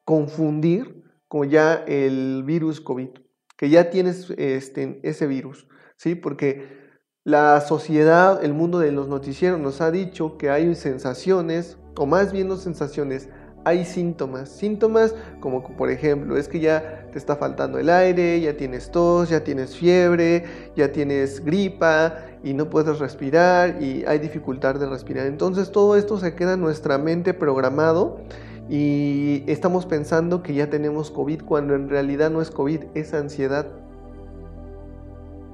confundir 0.05 1.03
con 1.27 1.50
ya 1.50 1.75
el 1.88 2.43
virus 2.43 2.81
COVID, 2.81 3.09
que 3.57 3.69
ya 3.69 3.89
tienes 3.89 4.29
este, 4.31 5.00
ese 5.03 5.27
virus, 5.27 5.67
¿sí? 5.95 6.15
Porque 6.15 6.81
la 7.23 7.61
sociedad, 7.61 8.43
el 8.43 8.53
mundo 8.53 8.79
de 8.79 8.91
los 8.91 9.07
noticieros 9.07 9.59
nos 9.59 9.79
ha 9.79 9.91
dicho 9.91 10.38
que 10.38 10.50
hay 10.50 10.73
sensaciones, 10.75 11.77
o 11.95 12.05
más 12.05 12.31
bien 12.31 12.47
no 12.47 12.57
sensaciones, 12.57 13.29
hay 13.63 13.86
síntomas. 13.86 14.50
Síntomas 14.50 15.13
como 15.39 15.63
por 15.63 15.89
ejemplo, 15.89 16.38
es 16.38 16.48
que 16.48 16.60
ya 16.60 17.08
te 17.12 17.18
está 17.18 17.36
faltando 17.36 17.77
el 17.80 17.89
aire, 17.89 18.39
ya 18.41 18.56
tienes 18.56 18.91
tos, 18.91 19.30
ya 19.30 19.44
tienes 19.44 19.75
fiebre, 19.75 20.46
ya 20.75 20.91
tienes 20.91 21.44
gripa 21.44 22.15
y 22.44 22.53
no 22.53 22.70
puedes 22.70 23.00
respirar 23.00 23.82
y 23.82 24.03
hay 24.06 24.20
dificultad 24.20 24.75
de 24.75 24.88
respirar. 24.88 25.27
Entonces 25.27 25.72
todo 25.72 25.96
esto 25.96 26.18
se 26.18 26.36
queda 26.36 26.53
en 26.53 26.62
nuestra 26.62 26.98
mente 26.98 27.34
programado 27.34 28.22
y 28.70 29.44
estamos 29.48 29.86
pensando 29.86 30.44
que 30.44 30.53
ya 30.53 30.70
tenemos 30.70 31.12
COVID 31.12 31.44
cuando 31.44 31.75
en 31.75 31.89
realidad 31.89 32.32
no 32.32 32.41
es 32.41 32.51
COVID, 32.51 32.84
es 32.94 33.13
ansiedad. 33.13 33.68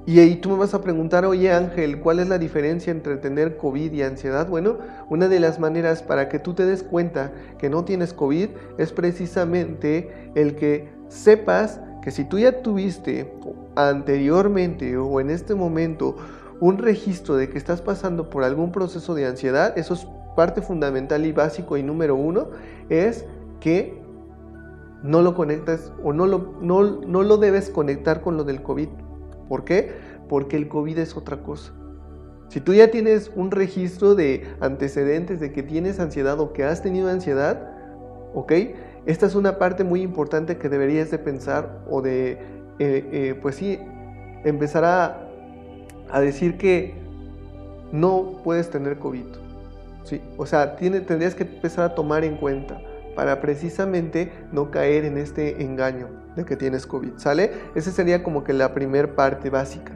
Y 0.08 0.20
ahí 0.20 0.36
tú 0.36 0.48
me 0.48 0.56
vas 0.56 0.72
a 0.72 0.80
preguntar, 0.80 1.26
oye 1.26 1.52
Ángel, 1.52 2.00
¿cuál 2.00 2.18
es 2.18 2.30
la 2.30 2.38
diferencia 2.38 2.90
entre 2.90 3.18
tener 3.18 3.58
COVID 3.58 3.92
y 3.92 4.02
ansiedad? 4.02 4.48
Bueno, 4.48 4.78
una 5.10 5.28
de 5.28 5.38
las 5.38 5.60
maneras 5.60 6.02
para 6.02 6.30
que 6.30 6.38
tú 6.38 6.54
te 6.54 6.64
des 6.64 6.82
cuenta 6.82 7.30
que 7.58 7.68
no 7.68 7.84
tienes 7.84 8.14
COVID 8.14 8.48
es 8.78 8.90
precisamente 8.94 10.30
el 10.34 10.56
que 10.56 10.88
sepas 11.08 11.82
que 12.00 12.10
si 12.10 12.24
tú 12.24 12.38
ya 12.38 12.62
tuviste 12.62 13.34
anteriormente 13.76 14.96
o 14.96 15.20
en 15.20 15.28
este 15.28 15.54
momento 15.54 16.16
un 16.58 16.78
registro 16.78 17.36
de 17.36 17.50
que 17.50 17.58
estás 17.58 17.82
pasando 17.82 18.30
por 18.30 18.44
algún 18.44 18.72
proceso 18.72 19.14
de 19.14 19.26
ansiedad, 19.26 19.76
eso 19.76 19.92
es 19.92 20.08
parte 20.34 20.62
fundamental 20.62 21.26
y 21.26 21.32
básico 21.32 21.76
y 21.76 21.82
número 21.82 22.16
uno, 22.16 22.48
es 22.88 23.26
que 23.60 24.00
no 25.02 25.20
lo 25.20 25.34
conectas 25.34 25.92
o 26.02 26.14
no 26.14 26.26
lo, 26.26 26.54
no, 26.62 26.82
no 26.82 27.22
lo 27.22 27.36
debes 27.36 27.68
conectar 27.68 28.22
con 28.22 28.38
lo 28.38 28.44
del 28.44 28.62
COVID. 28.62 28.88
¿Por 29.48 29.64
qué? 29.64 29.92
Porque 30.28 30.56
el 30.56 30.68
COVID 30.68 30.98
es 30.98 31.16
otra 31.16 31.42
cosa. 31.42 31.72
Si 32.48 32.60
tú 32.60 32.72
ya 32.72 32.90
tienes 32.90 33.30
un 33.34 33.50
registro 33.50 34.14
de 34.14 34.46
antecedentes 34.60 35.38
de 35.40 35.52
que 35.52 35.62
tienes 35.62 36.00
ansiedad 36.00 36.40
o 36.40 36.52
que 36.52 36.64
has 36.64 36.82
tenido 36.82 37.10
ansiedad, 37.10 37.72
¿ok? 38.34 38.52
Esta 39.06 39.26
es 39.26 39.34
una 39.34 39.58
parte 39.58 39.84
muy 39.84 40.02
importante 40.02 40.56
que 40.56 40.68
deberías 40.68 41.10
de 41.10 41.18
pensar 41.18 41.82
o 41.90 42.00
de, 42.00 42.32
eh, 42.32 42.38
eh, 42.78 43.38
pues 43.40 43.56
sí, 43.56 43.78
empezar 44.44 44.84
a, 44.84 45.24
decir 46.20 46.56
que 46.56 46.94
no 47.92 48.40
puedes 48.42 48.70
tener 48.70 48.98
COVID. 48.98 49.26
¿sí? 50.04 50.22
O 50.38 50.46
sea, 50.46 50.76
tendrías 50.76 51.34
que 51.34 51.42
empezar 51.42 51.84
a 51.84 51.94
tomar 51.94 52.24
en 52.24 52.36
cuenta 52.36 52.80
para 53.14 53.40
precisamente 53.42 54.32
no 54.52 54.70
caer 54.70 55.04
en 55.04 55.18
este 55.18 55.62
engaño 55.62 56.08
de 56.38 56.44
que 56.44 56.56
tienes 56.56 56.86
COVID, 56.86 57.18
¿sale? 57.18 57.52
Esa 57.74 57.90
sería 57.90 58.22
como 58.22 58.44
que 58.44 58.52
la 58.52 58.72
primer 58.72 59.14
parte 59.14 59.50
básica, 59.50 59.92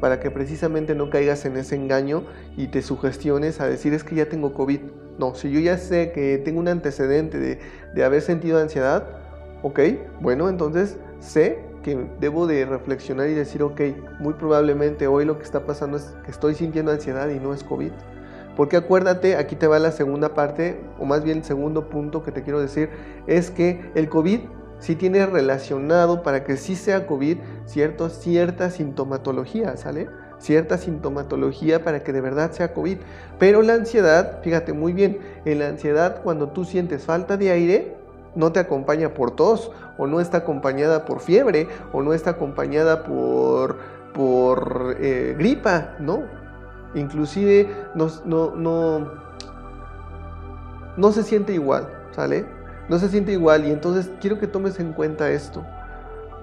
para 0.00 0.20
que 0.20 0.30
precisamente 0.30 0.94
no 0.94 1.10
caigas 1.10 1.44
en 1.44 1.56
ese 1.56 1.76
engaño 1.76 2.24
y 2.56 2.68
te 2.68 2.82
sugestiones 2.82 3.60
a 3.60 3.68
decir 3.68 3.92
es 3.94 4.04
que 4.04 4.14
ya 4.14 4.28
tengo 4.28 4.54
COVID. 4.54 4.80
No, 5.18 5.34
si 5.34 5.50
yo 5.50 5.60
ya 5.60 5.78
sé 5.78 6.12
que 6.12 6.38
tengo 6.38 6.60
un 6.60 6.68
antecedente 6.68 7.38
de, 7.38 7.58
de 7.94 8.04
haber 8.04 8.20
sentido 8.22 8.58
ansiedad, 8.58 9.06
ok, 9.62 9.80
bueno, 10.20 10.48
entonces 10.48 10.96
sé 11.20 11.58
que 11.82 12.06
debo 12.20 12.46
de 12.46 12.64
reflexionar 12.66 13.28
y 13.28 13.34
decir, 13.34 13.62
ok, 13.62 13.80
muy 14.18 14.34
probablemente 14.34 15.06
hoy 15.06 15.24
lo 15.24 15.38
que 15.38 15.44
está 15.44 15.66
pasando 15.66 15.96
es 15.96 16.14
que 16.24 16.30
estoy 16.30 16.54
sintiendo 16.54 16.90
ansiedad 16.90 17.28
y 17.28 17.38
no 17.38 17.54
es 17.54 17.62
COVID. 17.62 17.92
Porque 18.56 18.76
acuérdate, 18.76 19.36
aquí 19.36 19.54
te 19.54 19.66
va 19.66 19.78
la 19.78 19.92
segunda 19.92 20.34
parte, 20.34 20.80
o 20.98 21.04
más 21.04 21.22
bien 21.22 21.38
el 21.38 21.44
segundo 21.44 21.88
punto 21.88 22.22
que 22.22 22.32
te 22.32 22.42
quiero 22.42 22.60
decir, 22.60 22.88
es 23.26 23.50
que 23.50 23.90
el 23.94 24.08
COVID 24.08 24.40
sí 24.78 24.96
tiene 24.96 25.26
relacionado 25.26 26.22
para 26.22 26.44
que 26.44 26.56
sí 26.56 26.76
sea 26.76 27.06
COVID 27.06 27.38
cierto, 27.64 28.08
cierta 28.08 28.70
sintomatología, 28.70 29.76
¿sale? 29.76 30.08
Cierta 30.38 30.78
sintomatología 30.78 31.82
para 31.82 32.02
que 32.02 32.12
de 32.12 32.20
verdad 32.20 32.52
sea 32.52 32.74
COVID. 32.74 32.98
Pero 33.38 33.62
la 33.62 33.74
ansiedad, 33.74 34.40
fíjate 34.42 34.72
muy 34.72 34.92
bien, 34.92 35.18
en 35.44 35.58
la 35.58 35.68
ansiedad 35.68 36.22
cuando 36.22 36.50
tú 36.50 36.64
sientes 36.64 37.04
falta 37.04 37.36
de 37.36 37.50
aire, 37.50 37.96
no 38.34 38.52
te 38.52 38.60
acompaña 38.60 39.14
por 39.14 39.30
tos, 39.30 39.72
o 39.98 40.06
no 40.06 40.20
está 40.20 40.38
acompañada 40.38 41.06
por 41.06 41.20
fiebre, 41.20 41.68
o 41.92 42.02
no 42.02 42.12
está 42.12 42.30
acompañada 42.30 43.02
por, 43.04 43.78
por 44.12 44.96
eh, 45.00 45.34
gripa, 45.38 45.96
¿no? 45.98 46.24
Inclusive 46.94 47.68
no, 47.94 48.08
no, 48.24 48.54
no, 48.54 49.10
no 50.96 51.12
se 51.12 51.22
siente 51.22 51.54
igual, 51.54 51.88
¿sale? 52.12 52.55
No 52.88 52.98
se 52.98 53.08
siente 53.08 53.32
igual 53.32 53.66
y 53.66 53.70
entonces 53.70 54.10
quiero 54.20 54.38
que 54.38 54.46
tomes 54.46 54.78
en 54.80 54.92
cuenta 54.92 55.30
esto, 55.30 55.64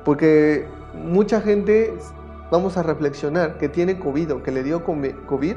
porque 0.03 0.67
mucha 0.93 1.41
gente, 1.41 1.93
vamos 2.51 2.77
a 2.77 2.83
reflexionar, 2.83 3.57
que 3.57 3.69
tiene 3.69 3.99
COVID 3.99 4.41
que 4.43 4.51
le 4.51 4.63
dio 4.63 4.83
COVID, 4.83 5.55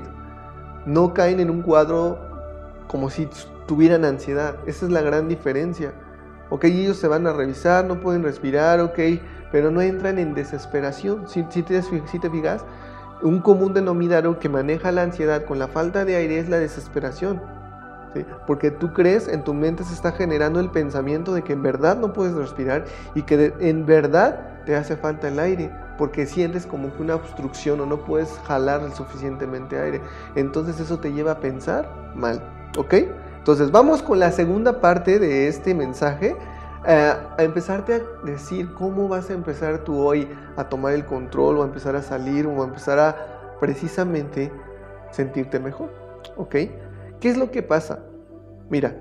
no 0.86 1.14
caen 1.14 1.40
en 1.40 1.50
un 1.50 1.62
cuadro 1.62 2.18
como 2.86 3.10
si 3.10 3.28
tuvieran 3.66 4.04
ansiedad, 4.04 4.56
esa 4.66 4.86
es 4.86 4.92
la 4.92 5.02
gran 5.02 5.28
diferencia. 5.28 5.92
Ok, 6.48 6.64
ellos 6.64 6.96
se 6.96 7.08
van 7.08 7.26
a 7.26 7.32
revisar, 7.32 7.84
no 7.84 7.98
pueden 7.98 8.22
respirar, 8.22 8.80
ok, 8.80 8.98
pero 9.50 9.72
no 9.72 9.80
entran 9.80 10.20
en 10.20 10.32
desesperación. 10.32 11.28
Si, 11.28 11.44
si, 11.50 11.64
te, 11.64 11.82
si 11.82 12.18
te 12.20 12.30
fijas, 12.30 12.64
un 13.22 13.40
común 13.40 13.74
denominador 13.74 14.38
que 14.38 14.48
maneja 14.48 14.92
la 14.92 15.02
ansiedad 15.02 15.44
con 15.44 15.58
la 15.58 15.66
falta 15.66 16.04
de 16.04 16.14
aire 16.14 16.38
es 16.38 16.48
la 16.48 16.58
desesperación. 16.58 17.42
Porque 18.46 18.70
tú 18.70 18.92
crees, 18.92 19.28
en 19.28 19.42
tu 19.44 19.52
mente 19.52 19.84
se 19.84 19.92
está 19.92 20.12
generando 20.12 20.60
el 20.60 20.70
pensamiento 20.70 21.34
de 21.34 21.42
que 21.42 21.52
en 21.52 21.62
verdad 21.62 21.96
no 21.98 22.12
puedes 22.12 22.34
respirar 22.34 22.84
y 23.14 23.22
que 23.22 23.52
en 23.60 23.84
verdad 23.84 24.64
te 24.64 24.76
hace 24.76 24.96
falta 24.96 25.28
el 25.28 25.38
aire, 25.38 25.70
porque 25.98 26.26
sientes 26.26 26.66
como 26.66 26.94
que 26.94 27.02
una 27.02 27.14
obstrucción 27.14 27.80
o 27.80 27.86
no 27.86 27.98
puedes 27.98 28.38
jalar 28.46 28.90
suficientemente 28.94 29.78
aire. 29.78 30.00
Entonces 30.34 30.80
eso 30.80 30.98
te 30.98 31.12
lleva 31.12 31.32
a 31.32 31.40
pensar 31.40 31.88
mal, 32.14 32.42
¿ok? 32.76 32.94
Entonces 33.38 33.70
vamos 33.70 34.02
con 34.02 34.18
la 34.18 34.32
segunda 34.32 34.80
parte 34.80 35.18
de 35.18 35.48
este 35.48 35.74
mensaje. 35.74 36.36
Eh, 36.88 37.14
a 37.36 37.42
empezarte 37.42 37.94
a 37.94 38.00
decir 38.24 38.72
cómo 38.74 39.08
vas 39.08 39.28
a 39.30 39.32
empezar 39.32 39.78
tú 39.78 39.98
hoy 39.98 40.28
a 40.56 40.68
tomar 40.68 40.92
el 40.92 41.04
control 41.04 41.58
o 41.58 41.62
a 41.62 41.66
empezar 41.66 41.96
a 41.96 42.02
salir 42.02 42.46
o 42.46 42.62
a 42.62 42.64
empezar 42.64 42.98
a 43.00 43.56
precisamente 43.58 44.52
sentirte 45.10 45.58
mejor. 45.58 45.90
¿Ok? 46.36 46.54
¿Qué 47.26 47.30
es 47.30 47.38
lo 47.38 47.50
que 47.50 47.60
pasa? 47.60 48.04
Mira, 48.70 48.96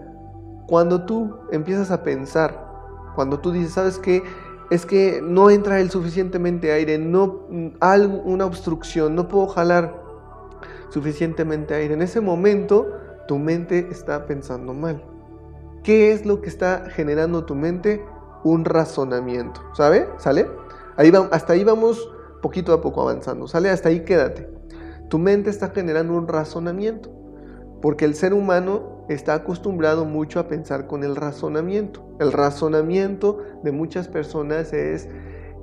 cuando 0.66 1.06
tú 1.06 1.42
empiezas 1.52 1.92
a 1.92 2.02
pensar, 2.02 2.60
cuando 3.14 3.40
tú 3.40 3.52
dices, 3.52 3.74
¿sabes 3.74 4.00
qué? 4.00 4.24
Es 4.72 4.88
que 4.88 5.22
no 5.22 5.52
entra 5.52 5.80
el 5.80 5.92
suficientemente 5.92 6.72
aire, 6.72 6.98
no 6.98 7.42
hay 7.82 8.02
una 8.26 8.48
obstrucción, 8.48 9.14
no 9.14 9.28
puedo 9.28 9.46
jalar 9.46 10.02
suficientemente 10.90 11.76
aire. 11.76 11.94
En 11.94 12.02
ese 12.02 12.20
momento 12.20 12.94
tu 13.28 13.38
mente 13.38 13.90
está 13.92 14.26
pensando 14.26 14.74
mal. 14.74 15.04
¿Qué 15.84 16.12
es 16.12 16.26
lo 16.26 16.42
que 16.42 16.50
está 16.50 16.90
generando 16.90 17.46
tu 17.46 17.54
mente? 17.54 18.04
Un 18.44 18.66
razonamiento, 18.66 19.62
¿sabe? 19.76 20.10
¿Sale? 20.18 20.50
Ahí 20.98 21.12
va, 21.12 21.30
hasta 21.32 21.54
ahí 21.54 21.64
vamos 21.64 22.12
poquito 22.42 22.74
a 22.74 22.82
poco 22.82 23.04
avanzando, 23.04 23.48
¿sale? 23.48 23.70
Hasta 23.70 23.90
ahí 23.90 24.00
quédate. 24.00 24.50
Tu 25.10 25.20
mente 25.20 25.52
está 25.52 25.70
generando 25.70 26.16
un 26.16 26.28
razonamiento. 26.28 27.15
Porque 27.86 28.06
el 28.06 28.16
ser 28.16 28.34
humano 28.34 29.06
está 29.10 29.36
acostumbrado 29.36 30.06
mucho 30.06 30.40
a 30.40 30.48
pensar 30.48 30.88
con 30.88 31.04
el 31.04 31.16
razonamiento. 31.16 32.18
El 32.20 32.32
razonamiento 32.32 33.44
de 33.62 33.72
muchas 33.72 34.08
personas 34.08 34.74
es 34.74 35.08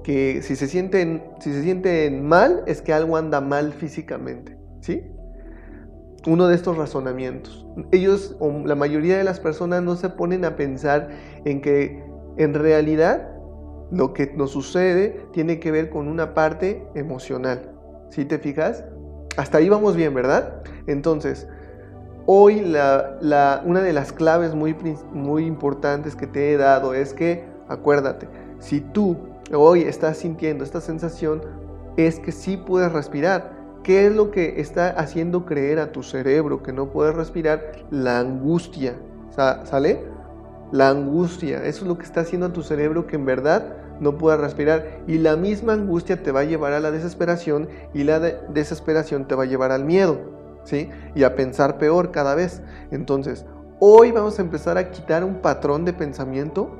que 0.04 0.40
si 0.40 0.54
se 0.54 0.68
sienten, 0.68 1.24
si 1.40 1.52
se 1.52 1.64
sienten 1.64 2.24
mal 2.24 2.62
es 2.68 2.80
que 2.80 2.92
algo 2.92 3.16
anda 3.16 3.40
mal 3.40 3.72
físicamente. 3.72 4.56
¿Sí? 4.82 5.02
Uno 6.24 6.46
de 6.46 6.54
estos 6.54 6.76
razonamientos. 6.76 7.66
Ellos, 7.90 8.36
o 8.38 8.52
la 8.66 8.76
mayoría 8.76 9.18
de 9.18 9.24
las 9.24 9.40
personas, 9.40 9.82
no 9.82 9.96
se 9.96 10.08
ponen 10.08 10.44
a 10.44 10.54
pensar 10.54 11.08
en 11.44 11.60
que 11.60 12.04
en 12.36 12.54
realidad 12.54 13.32
lo 13.90 14.12
que 14.12 14.32
nos 14.36 14.52
sucede 14.52 15.26
tiene 15.32 15.58
que 15.58 15.72
ver 15.72 15.90
con 15.90 16.06
una 16.06 16.34
parte 16.34 16.86
emocional. 16.94 17.72
¿Sí 18.10 18.24
te 18.26 18.38
fijas? 18.38 18.84
Hasta 19.36 19.58
ahí 19.58 19.68
vamos 19.68 19.96
bien, 19.96 20.14
¿verdad? 20.14 20.62
Entonces, 20.86 21.48
hoy 22.26 22.60
la, 22.60 23.62
una 23.64 23.80
de 23.80 23.92
las 23.92 24.12
claves 24.12 24.54
muy, 24.54 24.74
muy 25.12 25.46
importantes 25.46 26.16
que 26.16 26.26
te 26.26 26.52
he 26.52 26.56
dado 26.56 26.94
es 26.94 27.14
que, 27.14 27.44
acuérdate, 27.68 28.28
si 28.58 28.80
tú 28.80 29.16
hoy 29.52 29.82
estás 29.82 30.18
sintiendo 30.18 30.64
esta 30.64 30.80
sensación, 30.80 31.42
es 31.96 32.18
que 32.18 32.32
sí 32.32 32.56
puedes 32.56 32.92
respirar. 32.92 33.62
¿Qué 33.82 34.06
es 34.06 34.14
lo 34.14 34.30
que 34.30 34.60
está 34.60 34.90
haciendo 34.90 35.44
creer 35.44 35.80
a 35.80 35.90
tu 35.90 36.02
cerebro 36.02 36.62
que 36.62 36.72
no 36.72 36.90
puedes 36.90 37.14
respirar? 37.14 37.72
La 37.90 38.20
angustia. 38.20 38.94
¿Sale? 39.30 40.04
La 40.70 40.90
angustia. 40.90 41.64
Eso 41.64 41.82
es 41.82 41.88
lo 41.88 41.98
que 41.98 42.04
está 42.04 42.20
haciendo 42.20 42.46
a 42.46 42.52
tu 42.52 42.62
cerebro 42.62 43.06
que 43.06 43.16
en 43.16 43.24
verdad 43.24 43.76
no 43.98 44.18
pueda 44.18 44.36
respirar. 44.36 45.00
Y 45.08 45.18
la 45.18 45.36
misma 45.36 45.72
angustia 45.72 46.22
te 46.22 46.30
va 46.30 46.40
a 46.40 46.44
llevar 46.44 46.72
a 46.72 46.80
la 46.80 46.92
desesperación 46.92 47.68
y 47.92 48.04
la 48.04 48.20
desesperación 48.20 49.26
te 49.26 49.34
va 49.34 49.42
a 49.42 49.46
llevar 49.46 49.72
al 49.72 49.84
miedo. 49.84 50.41
¿Sí? 50.64 50.90
Y 51.14 51.24
a 51.24 51.34
pensar 51.34 51.78
peor 51.78 52.10
cada 52.12 52.34
vez. 52.34 52.62
Entonces, 52.90 53.46
hoy 53.80 54.12
vamos 54.12 54.38
a 54.38 54.42
empezar 54.42 54.78
a 54.78 54.90
quitar 54.90 55.24
un 55.24 55.42
patrón 55.42 55.84
de 55.84 55.92
pensamiento 55.92 56.78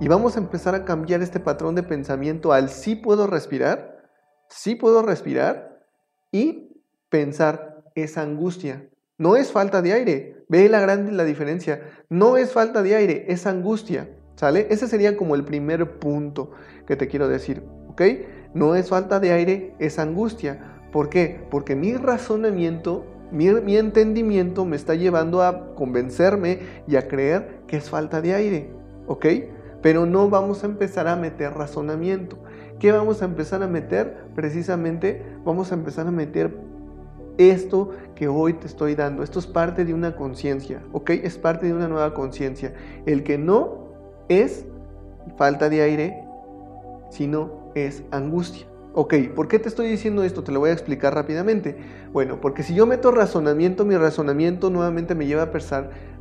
y 0.00 0.08
vamos 0.08 0.36
a 0.36 0.40
empezar 0.40 0.74
a 0.74 0.84
cambiar 0.84 1.22
este 1.22 1.40
patrón 1.40 1.74
de 1.74 1.82
pensamiento 1.82 2.52
al 2.52 2.68
sí 2.68 2.96
puedo 2.96 3.26
respirar, 3.26 4.02
sí 4.48 4.74
puedo 4.74 5.02
respirar 5.02 5.86
y 6.32 6.82
pensar 7.08 7.84
esa 7.94 8.22
angustia. 8.22 8.88
No 9.18 9.36
es 9.36 9.52
falta 9.52 9.82
de 9.82 9.92
aire, 9.92 10.44
ve 10.48 10.68
la 10.68 10.80
grande 10.80 11.12
la 11.12 11.24
diferencia. 11.24 11.82
No 12.08 12.36
es 12.36 12.52
falta 12.52 12.82
de 12.82 12.96
aire, 12.96 13.26
es 13.28 13.46
angustia. 13.46 14.10
¿Sale? 14.34 14.66
Ese 14.70 14.88
sería 14.88 15.16
como 15.16 15.36
el 15.36 15.44
primer 15.44 16.00
punto 16.00 16.50
que 16.86 16.96
te 16.96 17.06
quiero 17.06 17.28
decir, 17.28 17.62
¿ok? 17.88 18.02
No 18.52 18.74
es 18.74 18.88
falta 18.88 19.20
de 19.20 19.30
aire, 19.30 19.74
es 19.78 20.00
angustia. 20.00 20.80
¿Por 20.90 21.08
qué? 21.08 21.46
Porque 21.50 21.76
mi 21.76 21.94
razonamiento, 21.94 23.06
mi, 23.34 23.48
mi 23.48 23.76
entendimiento 23.76 24.64
me 24.64 24.76
está 24.76 24.94
llevando 24.94 25.42
a 25.42 25.74
convencerme 25.74 26.60
y 26.86 26.96
a 26.96 27.08
creer 27.08 27.60
que 27.66 27.76
es 27.76 27.90
falta 27.90 28.20
de 28.20 28.34
aire, 28.34 28.70
¿ok? 29.06 29.26
Pero 29.82 30.06
no 30.06 30.30
vamos 30.30 30.62
a 30.62 30.66
empezar 30.66 31.08
a 31.08 31.16
meter 31.16 31.52
razonamiento. 31.52 32.38
¿Qué 32.78 32.90
vamos 32.92 33.22
a 33.22 33.26
empezar 33.26 33.62
a 33.62 33.66
meter? 33.66 34.24
Precisamente 34.34 35.22
vamos 35.44 35.72
a 35.72 35.74
empezar 35.74 36.06
a 36.06 36.10
meter 36.10 36.56
esto 37.38 37.90
que 38.14 38.28
hoy 38.28 38.54
te 38.54 38.66
estoy 38.66 38.94
dando. 38.94 39.22
Esto 39.22 39.38
es 39.38 39.46
parte 39.46 39.84
de 39.84 39.94
una 39.94 40.16
conciencia, 40.16 40.80
¿ok? 40.92 41.10
Es 41.10 41.36
parte 41.36 41.66
de 41.66 41.74
una 41.74 41.88
nueva 41.88 42.14
conciencia. 42.14 42.74
El 43.06 43.24
que 43.24 43.38
no 43.38 43.88
es 44.28 44.64
falta 45.36 45.68
de 45.68 45.82
aire, 45.82 46.24
sino 47.10 47.70
es 47.74 48.02
angustia. 48.10 48.66
Ok, 48.96 49.14
¿por 49.34 49.48
qué 49.48 49.58
te 49.58 49.68
estoy 49.68 49.88
diciendo 49.88 50.22
esto? 50.22 50.44
Te 50.44 50.52
lo 50.52 50.60
voy 50.60 50.70
a 50.70 50.72
explicar 50.72 51.12
rápidamente. 51.16 51.76
Bueno, 52.12 52.40
porque 52.40 52.62
si 52.62 52.76
yo 52.76 52.86
meto 52.86 53.10
razonamiento, 53.10 53.84
mi 53.84 53.96
razonamiento 53.96 54.70
nuevamente 54.70 55.16
me 55.16 55.26
lleva 55.26 55.42
a 55.42 55.50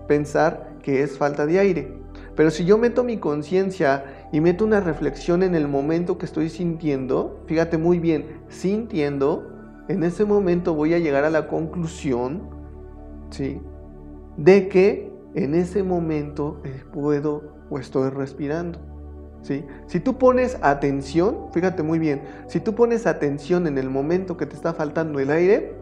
pensar, 0.08 0.74
que 0.82 1.04
es 1.04 1.16
falta 1.16 1.46
de 1.46 1.60
aire. 1.60 1.94
Pero 2.36 2.50
si 2.50 2.66
yo 2.66 2.80
meto 2.80 3.04
mi 3.04 3.18
conciencia 3.18 4.28
y 4.32 4.42
meto 4.42 4.66
una 4.66 4.80
reflexión 4.80 5.44
en 5.44 5.54
el 5.54 5.68
momento 5.68 6.18
que 6.18 6.26
estoy 6.26 6.50
sintiendo, 6.50 7.44
fíjate 7.46 7.78
muy 7.78 8.00
bien, 8.00 8.42
sintiendo, 8.50 9.52
en 9.88 10.04
ese 10.04 10.26
momento 10.26 10.74
voy 10.74 10.96
a 10.96 11.00
llegar 11.00 11.26
a 11.26 11.30
la 11.30 11.48
conclusión, 11.48 12.50
¿sí? 13.30 13.62
De 14.36 14.68
que 14.68 15.14
en 15.36 15.54
ese 15.54 15.84
momento 15.84 16.60
puedo 16.92 17.54
o 17.70 17.78
estoy 17.78 18.10
respirando. 18.10 18.93
Si 19.44 20.00
tú 20.00 20.18
pones 20.18 20.58
atención, 20.62 21.50
fíjate 21.54 21.84
muy 21.84 22.00
bien, 22.00 22.22
si 22.48 22.62
tú 22.62 22.76
pones 22.76 23.06
atención 23.06 23.68
en 23.68 23.78
el 23.78 23.90
momento 23.90 24.38
que 24.38 24.46
te 24.46 24.56
está 24.56 24.74
faltando 24.74 25.20
el 25.20 25.30
aire, 25.30 25.76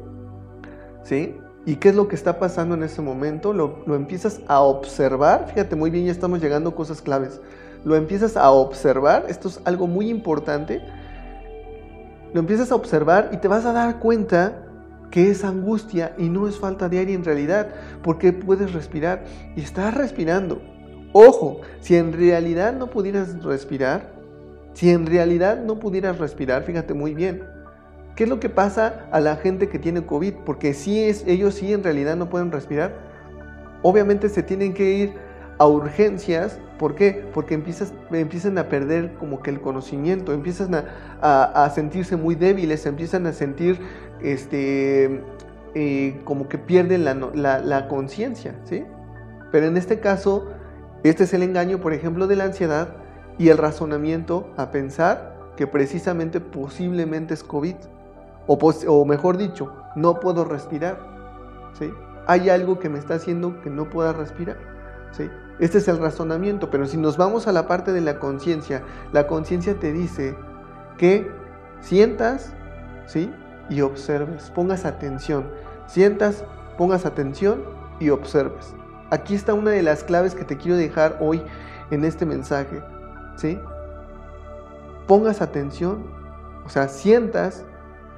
¿sí? 1.04 1.38
¿Y 1.66 1.76
qué 1.76 1.90
es 1.90 1.96
lo 1.96 2.08
que 2.08 2.16
está 2.16 2.40
pasando 2.40 2.74
en 2.74 2.82
ese 2.82 3.04
momento? 3.04 3.54
Lo, 3.54 3.96
empiezas 3.96 4.42
a 4.48 4.62
observar. 4.62 5.48
Fíjate 5.50 5.76
muy 5.76 5.92
bien, 5.92 6.06
ya 6.06 6.12
estamos 6.12 6.42
llegando 6.42 6.72
a 6.72 6.76
cosas 6.76 7.04
claves. 7.04 7.40
Lo 7.86 7.96
empiezas 7.96 8.36
a 8.36 8.50
observar. 8.50 9.26
Esto 9.30 9.48
es 9.48 9.62
algo 9.64 9.86
muy 9.86 10.10
importante. 10.10 10.82
Lo 12.34 12.40
empiezas 12.40 12.72
a 12.72 12.76
observar 12.76 13.30
y 13.32 13.38
te 13.38 13.48
vas 13.48 13.66
a 13.66 13.74
dar 13.74 14.00
cuenta 14.00 14.66
que 15.12 15.30
es 15.30 15.44
angustia 15.44 16.16
y 16.18 16.30
no 16.30 16.48
es 16.48 16.58
falta 16.58 16.90
de 16.90 16.98
aire 16.98 17.14
en 17.14 17.26
realidad, 17.26 17.68
porque 18.02 18.34
puedes 18.34 18.74
respirar 18.74 19.26
y 19.56 19.62
estás 19.62 19.94
respirando. 19.94 20.62
Ojo, 21.14 21.62
si 21.80 21.96
en 21.96 22.14
realidad 22.14 22.74
no 22.74 22.90
pudieras 22.90 23.44
respirar, 23.44 24.12
si 24.74 24.90
en 24.90 25.06
realidad 25.06 25.62
no 25.62 25.80
pudieras 25.80 26.18
respirar, 26.20 26.64
fíjate 26.64 26.94
muy 26.94 27.14
bien, 27.14 27.44
¿Qué 28.16 28.26
es 28.26 28.30
lo 28.30 28.40
que 28.40 28.50
pasa 28.50 29.08
a 29.12 29.20
la 29.20 29.38
gente 29.38 29.70
que 29.70 29.80
tiene 29.80 30.06
COVID? 30.06 30.34
Porque 30.46 30.74
si 30.74 31.00
es, 31.04 31.24
ellos 31.28 31.56
sí 31.56 31.74
en 31.74 31.84
realidad 31.84 32.16
no 32.16 32.30
pueden 32.30 32.52
respirar. 32.52 32.94
Obviamente 33.84 34.30
se 34.30 34.44
tienen 34.44 34.74
que 34.74 34.92
ir 34.92 35.14
a 35.58 35.66
urgencias. 35.66 36.60
¿Por 36.78 36.96
qué? 36.96 37.24
Porque 37.34 37.54
empiezas, 37.54 37.94
empiezan 38.12 38.58
a 38.58 38.68
perder 38.68 39.14
como 39.14 39.42
que 39.42 39.50
el 39.50 39.62
conocimiento, 39.62 40.34
empiezan 40.34 40.86
a, 41.22 41.72
sentirse 41.74 42.18
muy 42.18 42.36
débiles, 42.36 42.86
empiezan 42.86 43.26
a 43.28 43.34
sentir 43.34 43.80
este, 44.22 45.22
eh, 45.74 46.20
como 46.26 46.50
que 46.50 46.58
pierden 46.58 47.06
la, 47.06 47.60
la 47.60 47.88
conciencia. 47.88 48.56
¿sí? 48.66 48.84
Pero 49.52 49.68
en 49.68 49.78
este 49.78 50.00
caso, 50.00 50.50
este 51.04 51.24
es 51.24 51.34
el 51.34 51.44
engaño, 51.44 51.80
por 51.80 51.94
ejemplo, 51.94 52.28
de 52.28 52.36
la 52.36 52.46
ansiedad 52.46 52.90
y 53.38 53.50
el 53.50 53.58
razonamiento 53.58 54.52
a 54.58 54.72
pensar 54.72 55.36
que 55.56 55.68
precisamente 55.68 56.40
posiblemente 56.40 57.34
es 57.34 57.44
COVID 57.44 57.76
o, 58.48 59.06
mejor 59.06 59.38
dicho, 59.38 59.72
no 59.96 60.20
puedo 60.20 60.46
respirar. 60.46 61.00
¿sí? 61.78 61.92
Hay 62.28 62.50
algo 62.50 62.80
que 62.80 62.90
me 62.90 63.00
está 63.00 63.16
haciendo 63.16 63.62
que 63.62 63.70
no 63.70 63.90
pueda 63.90 64.14
respirar. 64.14 64.58
¿sí? 65.12 65.30
Este 65.60 65.78
es 65.78 65.88
el 65.88 66.00
razonamiento, 66.00 66.70
pero 66.70 66.86
si 66.86 66.98
nos 66.98 67.18
vamos 67.18 67.48
a 67.48 67.52
la 67.52 67.68
parte 67.68 67.94
de 67.94 68.02
la 68.02 68.20
conciencia, 68.20 68.84
la 69.12 69.28
conciencia 69.28 69.80
te 69.80 69.94
dice 69.94 70.36
que 70.98 71.32
sientas 71.80 72.54
¿sí? 73.08 73.32
y 73.70 73.82
observes, 73.82 74.52
pongas 74.52 74.86
atención. 74.86 75.46
Sientas, 75.88 76.46
pongas 76.78 77.06
atención 77.06 77.64
y 78.00 78.10
observes. 78.10 78.74
Aquí 79.12 79.36
está 79.36 79.54
una 79.54 79.72
de 79.72 79.84
las 79.84 80.04
claves 80.04 80.34
que 80.34 80.46
te 80.46 80.58
quiero 80.58 80.78
dejar 80.78 81.18
hoy 81.20 81.44
en 81.92 82.04
este 82.06 82.26
mensaje. 82.26 82.82
¿sí? 83.36 83.60
Pongas 85.06 85.42
atención, 85.42 86.06
o 86.66 86.70
sea, 86.70 86.88
sientas 86.88 87.66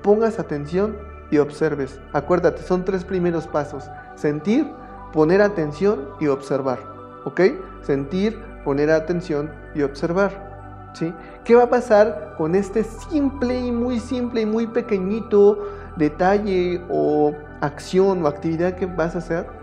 pongas 0.03 0.37
atención 0.37 0.95
y 1.31 1.39
observes. 1.39 1.99
Acuérdate, 2.11 2.61
son 2.61 2.85
tres 2.85 3.03
primeros 3.03 3.47
pasos. 3.47 3.89
Sentir, 4.15 4.69
poner 5.11 5.41
atención 5.41 6.09
y 6.19 6.27
observar. 6.27 6.77
¿Ok? 7.25 7.41
Sentir, 7.81 8.39
poner 8.63 8.91
atención 8.91 9.49
y 9.73 9.81
observar. 9.81 10.91
¿Sí? 10.93 11.11
¿Qué 11.43 11.55
va 11.55 11.63
a 11.63 11.69
pasar 11.71 12.35
con 12.37 12.53
este 12.53 12.83
simple 12.83 13.59
y 13.59 13.71
muy 13.71 13.99
simple 13.99 14.41
y 14.41 14.45
muy 14.45 14.67
pequeñito 14.67 15.67
detalle 15.95 16.83
o 16.87 17.33
acción 17.61 18.23
o 18.23 18.27
actividad 18.27 18.75
que 18.75 18.85
vas 18.85 19.15
a 19.15 19.17
hacer? 19.17 19.62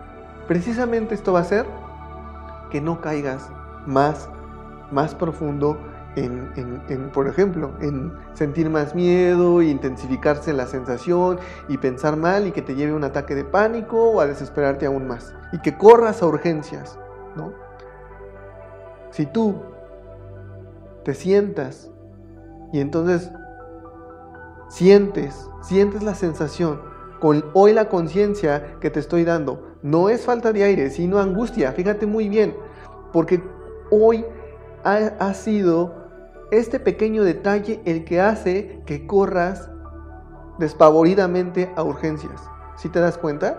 Precisamente 0.50 1.14
esto 1.14 1.32
va 1.32 1.38
a 1.38 1.42
hacer 1.42 1.64
que 2.72 2.80
no 2.80 3.00
caigas 3.00 3.48
más, 3.86 4.28
más 4.90 5.14
profundo 5.14 5.78
en, 6.16 7.12
por 7.14 7.28
ejemplo, 7.28 7.70
en 7.80 8.12
sentir 8.34 8.68
más 8.68 8.96
miedo, 8.96 9.62
intensificarse 9.62 10.52
la 10.52 10.66
sensación 10.66 11.38
y 11.68 11.78
pensar 11.78 12.16
mal 12.16 12.48
y 12.48 12.50
que 12.50 12.62
te 12.62 12.74
lleve 12.74 12.90
a 12.90 12.96
un 12.96 13.04
ataque 13.04 13.36
de 13.36 13.44
pánico 13.44 14.10
o 14.10 14.20
a 14.20 14.26
desesperarte 14.26 14.86
aún 14.86 15.06
más 15.06 15.32
y 15.52 15.60
que 15.60 15.78
corras 15.78 16.20
a 16.20 16.26
urgencias, 16.26 16.98
¿no? 17.36 17.52
Si 19.12 19.26
tú 19.26 19.54
te 21.04 21.14
sientas 21.14 21.92
y 22.72 22.80
entonces 22.80 23.30
sientes, 24.68 25.48
sientes 25.62 26.02
la 26.02 26.16
sensación 26.16 26.80
con 27.20 27.44
hoy 27.54 27.72
la 27.72 27.88
conciencia 27.88 28.80
que 28.80 28.90
te 28.90 28.98
estoy 28.98 29.22
dando, 29.22 29.69
no 29.82 30.08
es 30.08 30.22
falta 30.22 30.52
de 30.52 30.64
aire, 30.64 30.90
sino 30.90 31.18
angustia, 31.18 31.72
fíjate 31.72 32.06
muy 32.06 32.28
bien, 32.28 32.54
porque 33.12 33.42
hoy 33.90 34.24
ha, 34.84 35.34
sido 35.34 35.94
este 36.50 36.80
pequeño 36.80 37.24
detalle 37.24 37.80
el 37.84 38.04
que 38.04 38.20
hace 38.20 38.80
que 38.86 39.06
corras 39.06 39.70
despavoridamente 40.58 41.70
a 41.76 41.82
urgencias. 41.82 42.40
¿Sí 42.76 42.88
te 42.88 43.00
das 43.00 43.18
cuenta? 43.18 43.58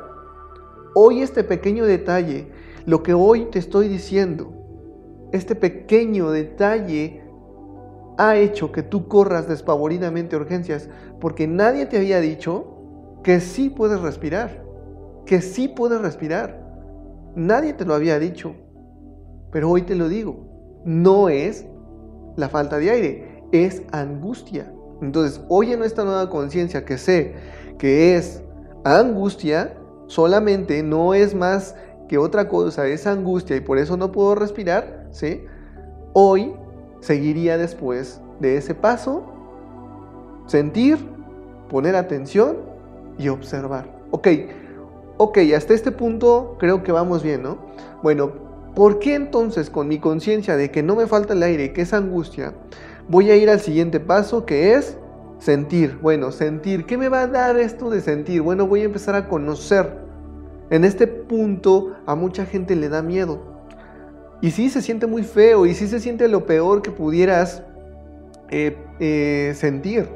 Hoy 0.93 1.21
este 1.21 1.43
pequeño 1.43 1.85
detalle, 1.85 2.51
lo 2.85 3.03
que 3.03 3.13
hoy 3.13 3.45
te 3.45 3.59
estoy 3.59 3.87
diciendo, 3.87 4.51
este 5.31 5.55
pequeño 5.55 6.31
detalle 6.31 7.23
ha 8.17 8.35
hecho 8.35 8.71
que 8.71 8.83
tú 8.83 9.07
corras 9.07 9.47
despavoridamente 9.47 10.35
a 10.35 10.39
urgencias 10.39 10.89
porque 11.19 11.47
nadie 11.47 11.85
te 11.85 11.97
había 11.97 12.19
dicho 12.19 12.67
que 13.23 13.39
sí 13.39 13.69
puedes 13.69 14.01
respirar, 14.01 14.63
que 15.25 15.41
sí 15.41 15.67
puedes 15.67 16.01
respirar. 16.01 16.59
Nadie 17.35 17.73
te 17.73 17.85
lo 17.85 17.93
había 17.93 18.19
dicho, 18.19 18.55
pero 19.51 19.69
hoy 19.69 19.83
te 19.83 19.95
lo 19.95 20.09
digo. 20.09 20.81
No 20.85 21.29
es 21.29 21.65
la 22.35 22.49
falta 22.49 22.77
de 22.77 22.89
aire, 22.89 23.43
es 23.51 23.83
angustia. 23.91 24.71
Entonces, 25.01 25.41
hoy 25.49 25.73
en 25.73 25.83
esta 25.83 26.03
nueva 26.03 26.29
conciencia 26.29 26.85
que 26.85 26.97
sé 26.97 27.35
que 27.77 28.15
es 28.15 28.43
angustia, 28.83 29.75
solamente 30.07 30.83
no 30.83 31.13
es 31.13 31.33
más 31.33 31.75
que 32.07 32.17
otra 32.17 32.47
cosa, 32.47 32.87
es 32.87 33.07
angustia 33.07 33.55
y 33.55 33.61
por 33.61 33.77
eso 33.77 33.97
no 33.97 34.11
puedo 34.11 34.35
respirar, 34.35 35.07
¿sí? 35.11 35.45
Hoy 36.13 36.53
seguiría 36.99 37.57
después 37.57 38.21
de 38.39 38.57
ese 38.57 38.75
paso, 38.75 39.23
sentir, 40.45 40.97
poner 41.69 41.95
atención 41.95 42.57
y 43.17 43.29
observar. 43.29 43.89
Ok, 44.11 44.27
ok, 45.23 45.37
hasta 45.55 45.75
este 45.75 45.91
punto 45.91 46.55
creo 46.57 46.81
que 46.81 46.91
vamos 46.91 47.21
bien, 47.21 47.43
¿no? 47.43 47.59
Bueno, 48.01 48.31
¿por 48.73 48.97
qué 48.97 49.13
entonces 49.13 49.69
con 49.69 49.87
mi 49.87 49.99
conciencia 49.99 50.57
de 50.57 50.71
que 50.71 50.81
no 50.81 50.95
me 50.95 51.05
falta 51.05 51.33
el 51.33 51.43
aire 51.43 51.65
y 51.65 51.69
que 51.69 51.81
es 51.81 51.93
angustia, 51.93 52.55
voy 53.07 53.29
a 53.29 53.35
ir 53.35 53.47
al 53.51 53.59
siguiente 53.59 53.99
paso 53.99 54.47
que 54.47 54.73
es 54.73 54.97
sentir? 55.37 55.99
Bueno, 56.01 56.31
sentir, 56.31 56.87
¿qué 56.87 56.97
me 56.97 57.07
va 57.07 57.21
a 57.21 57.27
dar 57.27 57.59
esto 57.59 57.91
de 57.91 58.01
sentir? 58.01 58.41
Bueno, 58.41 58.65
voy 58.65 58.81
a 58.81 58.85
empezar 58.85 59.13
a 59.13 59.27
conocer. 59.29 59.95
En 60.71 60.85
este 60.85 61.05
punto 61.05 61.97
a 62.07 62.15
mucha 62.15 62.47
gente 62.47 62.75
le 62.75 62.89
da 62.89 63.03
miedo. 63.03 63.43
Y 64.41 64.49
sí 64.49 64.71
se 64.71 64.81
siente 64.81 65.05
muy 65.05 65.21
feo 65.21 65.67
y 65.67 65.75
sí 65.75 65.87
se 65.87 65.99
siente 65.99 66.27
lo 66.27 66.47
peor 66.47 66.81
que 66.81 66.89
pudieras 66.89 67.61
eh, 68.49 68.75
eh, 68.99 69.53
sentir. 69.55 70.09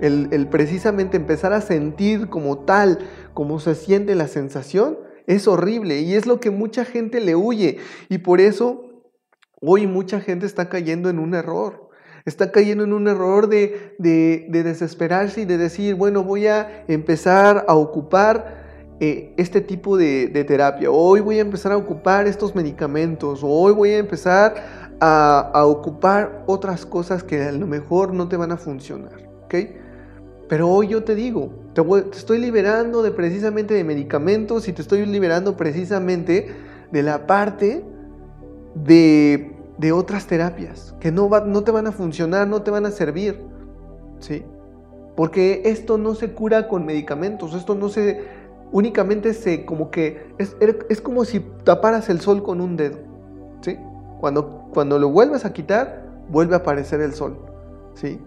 El, 0.00 0.48
precisamente 0.50 1.16
empezar 1.16 1.52
a 1.52 1.60
sentir 1.60 2.28
como 2.28 2.58
tal, 2.60 2.98
como 3.34 3.60
se 3.60 3.74
siente 3.74 4.14
la 4.14 4.28
sensación, 4.28 4.98
es 5.26 5.46
horrible 5.46 6.00
y 6.00 6.14
es 6.14 6.26
lo 6.26 6.40
que 6.40 6.50
mucha 6.50 6.84
gente 6.84 7.20
le 7.20 7.36
huye. 7.36 7.78
Y 8.08 8.18
por 8.18 8.40
eso 8.40 9.04
hoy 9.60 9.86
mucha 9.86 10.20
gente 10.20 10.46
está 10.46 10.68
cayendo 10.68 11.10
en 11.10 11.18
un 11.18 11.34
error. 11.34 11.88
Está 12.24 12.50
cayendo 12.50 12.84
en 12.84 12.92
un 12.92 13.08
error 13.08 13.48
de, 13.48 13.94
desesperarse 13.98 15.42
y 15.42 15.44
de 15.44 15.58
decir, 15.58 15.94
bueno, 15.94 16.24
voy 16.24 16.46
a 16.46 16.84
empezar 16.88 17.64
a 17.68 17.74
ocupar 17.74 18.96
eh, 19.00 19.34
este 19.36 19.60
tipo 19.60 19.96
de, 19.96 20.28
terapia. 20.46 20.90
Hoy 20.90 21.20
voy 21.20 21.38
a 21.38 21.42
empezar 21.42 21.72
a 21.72 21.76
ocupar 21.76 22.26
estos 22.26 22.54
medicamentos. 22.54 23.40
Hoy 23.42 23.72
voy 23.72 23.90
a 23.90 23.98
empezar 23.98 24.96
a, 25.00 25.50
a 25.54 25.66
ocupar 25.66 26.44
otras 26.46 26.84
cosas 26.84 27.22
que 27.22 27.42
a 27.42 27.52
lo 27.52 27.66
mejor 27.66 28.12
no 28.12 28.28
te 28.28 28.36
van 28.36 28.52
a 28.52 28.56
funcionar. 28.56 29.28
¿ok?, 29.48 29.54
pero 30.48 30.68
hoy 30.68 30.88
yo 30.88 31.04
te 31.04 31.14
digo, 31.14 31.50
te, 31.74 31.82
estoy 32.16 32.38
liberando 32.38 33.02
de 33.02 33.10
precisamente 33.10 33.74
de 33.74 33.84
medicamentos 33.84 34.66
y 34.66 34.72
te 34.72 34.80
estoy 34.80 35.04
liberando 35.04 35.56
precisamente 35.56 36.48
de 36.90 37.02
la 37.02 37.26
parte 37.26 37.84
de, 38.74 39.54
otras 39.92 40.26
terapias 40.26 40.94
que 41.00 41.12
no, 41.12 41.28
no 41.28 41.62
te 41.64 41.70
van 41.70 41.86
a 41.86 41.92
funcionar, 41.92 42.48
no 42.48 42.62
te 42.62 42.70
van 42.70 42.86
a 42.86 42.90
servir. 42.90 43.40
¿Sí? 44.20 44.42
Porque 45.16 45.62
esto 45.66 45.98
no 45.98 46.14
se 46.14 46.32
cura 46.32 46.66
con 46.66 46.86
medicamentos, 46.86 47.54
esto 47.54 47.74
no 47.74 47.88
se 47.88 48.38
únicamente 48.70 49.32
se 49.32 49.64
como 49.64 49.90
que 49.90 50.34
es, 50.38 50.56
es 50.60 51.00
como 51.00 51.24
si 51.24 51.40
taparas 51.64 52.08
el 52.08 52.20
sol 52.20 52.42
con 52.42 52.60
un 52.60 52.76
dedo. 52.76 52.98
¿Sí? 53.60 53.76
Cuando, 54.20 54.68
cuando 54.72 54.98
lo 54.98 55.10
vuelves 55.10 55.44
a 55.44 55.52
quitar, 55.52 56.06
vuelve 56.30 56.54
a 56.54 56.58
aparecer 56.58 57.00
el 57.00 57.12
sol. 57.12 57.38
¿Sí? 57.94 58.18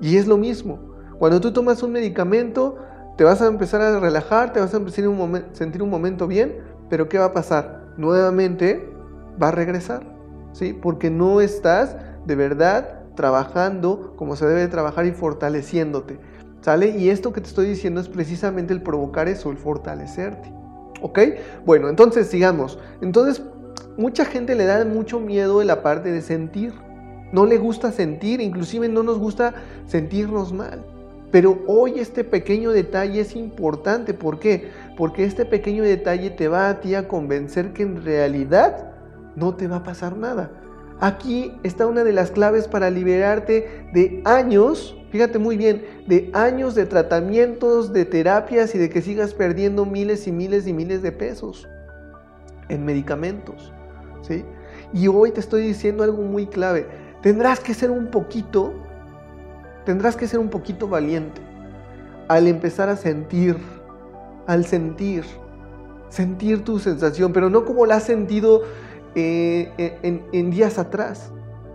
Y 0.00 0.16
es 0.16 0.26
lo 0.26 0.36
mismo. 0.36 0.89
Cuando 1.20 1.38
tú 1.38 1.52
tomas 1.52 1.82
un 1.82 1.92
medicamento, 1.92 2.78
te 3.18 3.24
vas 3.24 3.42
a 3.42 3.46
empezar 3.46 3.82
a 3.82 4.00
relajar, 4.00 4.54
te 4.54 4.60
vas 4.60 4.72
a 4.72 4.78
empezar 4.78 5.04
a 5.04 5.54
sentir 5.54 5.82
un 5.82 5.90
momento 5.90 6.26
bien, 6.26 6.62
pero 6.88 7.10
¿qué 7.10 7.18
va 7.18 7.26
a 7.26 7.32
pasar? 7.34 7.92
Nuevamente 7.98 8.88
va 9.40 9.48
a 9.48 9.50
regresar, 9.50 10.02
¿sí? 10.52 10.72
Porque 10.72 11.10
no 11.10 11.42
estás 11.42 11.94
de 12.24 12.36
verdad 12.36 13.02
trabajando 13.16 14.14
como 14.16 14.34
se 14.34 14.46
debe 14.46 14.66
trabajar 14.68 15.04
y 15.04 15.12
fortaleciéndote, 15.12 16.18
¿sale? 16.62 16.96
Y 16.96 17.10
esto 17.10 17.34
que 17.34 17.42
te 17.42 17.48
estoy 17.48 17.66
diciendo 17.66 18.00
es 18.00 18.08
precisamente 18.08 18.72
el 18.72 18.80
provocar 18.80 19.28
eso, 19.28 19.50
el 19.50 19.58
fortalecerte, 19.58 20.50
¿ok? 21.02 21.18
Bueno, 21.66 21.90
entonces 21.90 22.28
sigamos. 22.28 22.78
Entonces, 23.02 23.42
mucha 23.98 24.24
gente 24.24 24.54
le 24.54 24.64
da 24.64 24.86
mucho 24.86 25.20
miedo 25.20 25.60
en 25.60 25.66
la 25.66 25.82
parte 25.82 26.10
de 26.12 26.22
sentir. 26.22 26.72
No 27.30 27.44
le 27.44 27.58
gusta 27.58 27.92
sentir, 27.92 28.40
inclusive 28.40 28.88
no 28.88 29.02
nos 29.02 29.18
gusta 29.18 29.52
sentirnos 29.86 30.54
mal. 30.54 30.82
Pero 31.30 31.62
hoy 31.66 32.00
este 32.00 32.24
pequeño 32.24 32.72
detalle 32.72 33.20
es 33.20 33.36
importante. 33.36 34.14
¿Por 34.14 34.38
qué? 34.40 34.70
Porque 34.96 35.24
este 35.24 35.44
pequeño 35.44 35.84
detalle 35.84 36.30
te 36.30 36.48
va 36.48 36.68
a 36.68 36.80
ti 36.80 36.94
a 36.94 37.06
convencer 37.06 37.72
que 37.72 37.84
en 37.84 38.04
realidad 38.04 38.92
no 39.36 39.54
te 39.54 39.68
va 39.68 39.76
a 39.76 39.84
pasar 39.84 40.16
nada. 40.16 40.50
Aquí 41.00 41.52
está 41.62 41.86
una 41.86 42.04
de 42.04 42.12
las 42.12 42.30
claves 42.30 42.68
para 42.68 42.90
liberarte 42.90 43.86
de 43.94 44.20
años, 44.26 44.96
fíjate 45.10 45.38
muy 45.38 45.56
bien, 45.56 45.82
de 46.06 46.30
años 46.34 46.74
de 46.74 46.84
tratamientos, 46.84 47.92
de 47.92 48.04
terapias 48.04 48.74
y 48.74 48.78
de 48.78 48.90
que 48.90 49.00
sigas 49.00 49.32
perdiendo 49.32 49.86
miles 49.86 50.26
y 50.26 50.32
miles 50.32 50.66
y 50.66 50.74
miles 50.74 51.00
de 51.00 51.12
pesos 51.12 51.66
en 52.68 52.84
medicamentos. 52.84 53.72
¿sí? 54.20 54.44
Y 54.92 55.08
hoy 55.08 55.30
te 55.30 55.40
estoy 55.40 55.62
diciendo 55.62 56.02
algo 56.02 56.22
muy 56.22 56.46
clave. 56.46 56.86
Tendrás 57.22 57.60
que 57.60 57.72
ser 57.72 57.90
un 57.90 58.08
poquito 58.08 58.74
tendrás 59.90 60.14
que 60.14 60.28
ser 60.28 60.38
un 60.38 60.50
poquito 60.50 60.86
valiente 60.86 61.40
al 62.28 62.46
empezar 62.46 62.88
a 62.88 62.94
sentir, 62.94 63.56
al 64.46 64.64
sentir, 64.64 65.24
sentir 66.10 66.64
tu 66.64 66.78
sensación, 66.78 67.32
pero 67.32 67.50
no 67.50 67.64
como 67.64 67.86
la 67.86 67.96
has 67.96 68.04
sentido 68.04 68.62
eh, 69.16 69.98
en, 70.32 70.50
días 70.52 70.78
atrás, 70.78 71.32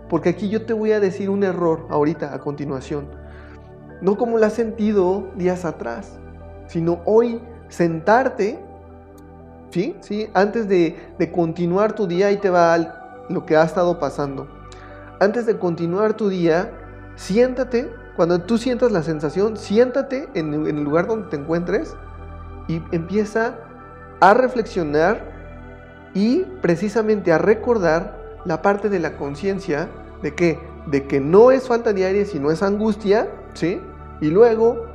porque 0.08 0.30
aquí 0.30 0.48
yo 0.48 0.64
te 0.64 0.72
voy 0.72 0.92
a 0.92 0.98
decir 0.98 1.28
un 1.28 1.44
error 1.44 1.86
ahorita 1.90 2.32
a 2.32 2.38
continuación, 2.38 3.06
no 4.00 4.16
como 4.16 4.38
la 4.38 4.46
has 4.46 4.54
sentido 4.54 5.26
días 5.36 5.66
atrás, 5.66 6.18
sino 6.68 7.02
hoy 7.04 7.42
sentarte, 7.68 8.58
¿sí? 9.72 9.94
¿Sí? 10.00 10.30
Antes 10.32 10.68
de, 10.68 10.96
de 11.18 11.30
continuar 11.30 11.92
tu 11.92 12.06
día, 12.06 12.28
ahí 12.28 12.38
te 12.38 12.48
va 12.48 13.26
lo 13.28 13.44
que 13.44 13.58
ha 13.58 13.62
estado 13.62 13.98
pasando. 13.98 14.48
Antes 15.20 15.44
de 15.44 15.58
continuar 15.58 16.14
tu 16.14 16.30
día, 16.30 16.72
siéntate, 17.16 17.90
cuando 18.16 18.40
tú 18.40 18.56
sientas 18.56 18.90
la 18.92 19.02
sensación, 19.02 19.58
siéntate 19.58 20.28
en, 20.34 20.54
el 20.54 20.82
lugar 20.82 21.06
donde 21.06 21.28
te 21.28 21.36
encuentres 21.36 21.94
y 22.66 22.82
empieza 22.90 23.56
a 24.20 24.32
reflexionar 24.32 25.20
y 26.14 26.44
precisamente 26.62 27.30
a 27.30 27.38
recordar 27.38 28.16
la 28.46 28.62
parte 28.62 28.88
de 28.88 29.00
la 29.00 29.18
conciencia 29.18 29.88
de 30.22 30.34
que, 30.34 30.58
de 30.86 31.06
que 31.06 31.20
no 31.20 31.50
es 31.50 31.68
falta 31.68 31.90
aire, 31.90 32.24
sino 32.24 32.50
es 32.50 32.62
angustia, 32.62 33.28
¿sí? 33.52 33.82
Y 34.22 34.28
luego 34.28 34.86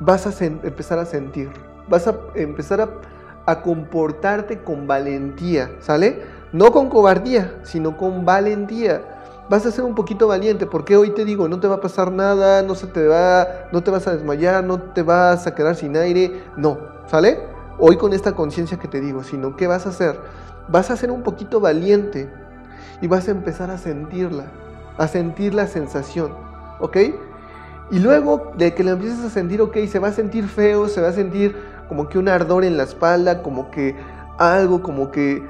vas 0.00 0.26
a 0.26 0.44
empezar 0.44 0.98
a 0.98 1.06
sentir, 1.06 1.48
vas 1.88 2.06
a 2.06 2.14
empezar 2.34 2.90
a 3.46 3.62
comportarte 3.62 4.58
con 4.58 4.86
valentía, 4.86 5.70
¿sale? 5.80 6.22
No 6.52 6.72
con 6.72 6.90
cobardía, 6.90 7.54
sino 7.62 7.96
con 7.96 8.26
valentía 8.26 9.19
vas 9.48 9.66
a 9.66 9.70
ser 9.70 9.84
un 9.84 9.94
poquito 9.94 10.28
valiente, 10.28 10.66
porque 10.66 10.96
hoy 10.96 11.10
te 11.10 11.24
digo, 11.24 11.48
no 11.48 11.58
te 11.60 11.68
va 11.68 11.76
a 11.76 11.80
pasar 11.80 12.12
nada, 12.12 12.62
no 12.62 12.74
se 12.74 12.86
te 12.86 13.06
va, 13.06 13.46
no 13.72 13.82
te 13.82 13.90
vas 13.90 14.06
a 14.06 14.12
desmayar, 14.12 14.62
no 14.64 14.80
te 14.80 15.02
vas 15.02 15.46
a 15.46 15.54
quedar 15.54 15.74
sin 15.74 15.96
aire, 15.96 16.44
no, 16.56 16.78
¿sale? 17.06 17.40
Hoy 17.78 17.96
con 17.96 18.12
esta 18.12 18.32
conciencia 18.32 18.78
que 18.78 18.88
te 18.88 19.00
digo, 19.00 19.24
sino 19.24 19.56
¿qué 19.56 19.66
vas 19.66 19.86
a 19.86 19.90
hacer? 19.90 20.18
Vas 20.68 20.90
a 20.90 20.96
ser 20.96 21.10
un 21.10 21.22
poquito 21.22 21.60
valiente 21.60 22.30
y 23.00 23.06
vas 23.06 23.26
a 23.28 23.32
empezar 23.32 23.70
a 23.70 23.78
sentirla, 23.78 24.44
a 24.98 25.08
sentir 25.08 25.54
la 25.54 25.66
sensación, 25.66 26.32
¿ok? 26.78 26.96
Y 27.90 27.98
luego 27.98 28.52
de 28.56 28.74
que 28.74 28.84
la 28.84 28.92
empieces 28.92 29.24
a 29.24 29.30
sentir, 29.30 29.60
ok, 29.62 29.78
se 29.88 29.98
va 29.98 30.08
a 30.08 30.12
sentir 30.12 30.46
feo, 30.46 30.88
se 30.88 31.00
va 31.00 31.08
a 31.08 31.12
sentir 31.12 31.56
como 31.88 32.08
que 32.08 32.18
un 32.18 32.28
ardor 32.28 32.64
en 32.64 32.76
la 32.76 32.84
espalda, 32.84 33.42
como 33.42 33.70
que 33.72 33.96
algo, 34.38 34.80
como 34.80 35.10
que 35.10 35.44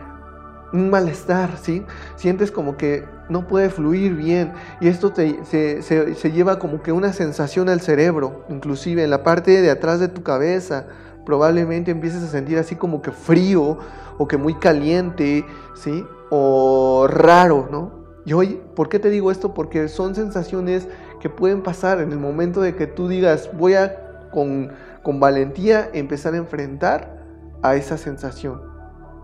un 0.72 0.90
malestar, 0.90 1.56
¿sí? 1.60 1.84
Sientes 2.16 2.50
como 2.50 2.76
que 2.76 3.04
no 3.28 3.46
puede 3.46 3.70
fluir 3.70 4.14
bien 4.14 4.52
y 4.80 4.88
esto 4.88 5.12
te, 5.12 5.44
se, 5.44 6.32
lleva 6.32 6.58
como 6.58 6.82
que 6.82 6.92
una 6.92 7.12
sensación 7.12 7.68
al 7.68 7.80
cerebro, 7.80 8.44
inclusive 8.48 9.04
en 9.04 9.10
la 9.10 9.22
parte 9.22 9.60
de 9.62 9.70
atrás 9.70 10.00
de 10.00 10.08
tu 10.08 10.22
cabeza, 10.22 10.86
probablemente 11.24 11.90
empieces 11.90 12.22
a 12.22 12.28
sentir 12.28 12.58
así 12.58 12.76
como 12.76 13.02
que 13.02 13.12
frío 13.12 13.78
o 14.18 14.28
que 14.28 14.36
muy 14.36 14.54
caliente, 14.54 15.44
¿sí? 15.74 16.04
O 16.30 17.06
raro, 17.08 17.68
¿no? 17.70 18.00
Y 18.24 18.32
hoy, 18.32 18.60
¿por 18.76 18.88
qué 18.88 18.98
te 18.98 19.10
digo 19.10 19.30
esto? 19.30 19.54
Porque 19.54 19.88
son 19.88 20.14
sensaciones 20.14 20.88
que 21.20 21.30
pueden 21.30 21.62
pasar 21.62 22.00
en 22.00 22.12
el 22.12 22.18
momento 22.18 22.60
de 22.60 22.74
que 22.76 22.86
tú 22.86 23.08
digas, 23.08 23.50
voy 23.52 23.74
a 23.74 24.28
con, 24.30 24.70
con 25.02 25.20
valentía 25.20 25.90
empezar 25.92 26.34
a 26.34 26.36
enfrentar 26.36 27.18
a 27.62 27.74
esa 27.74 27.98
sensación, 27.98 28.60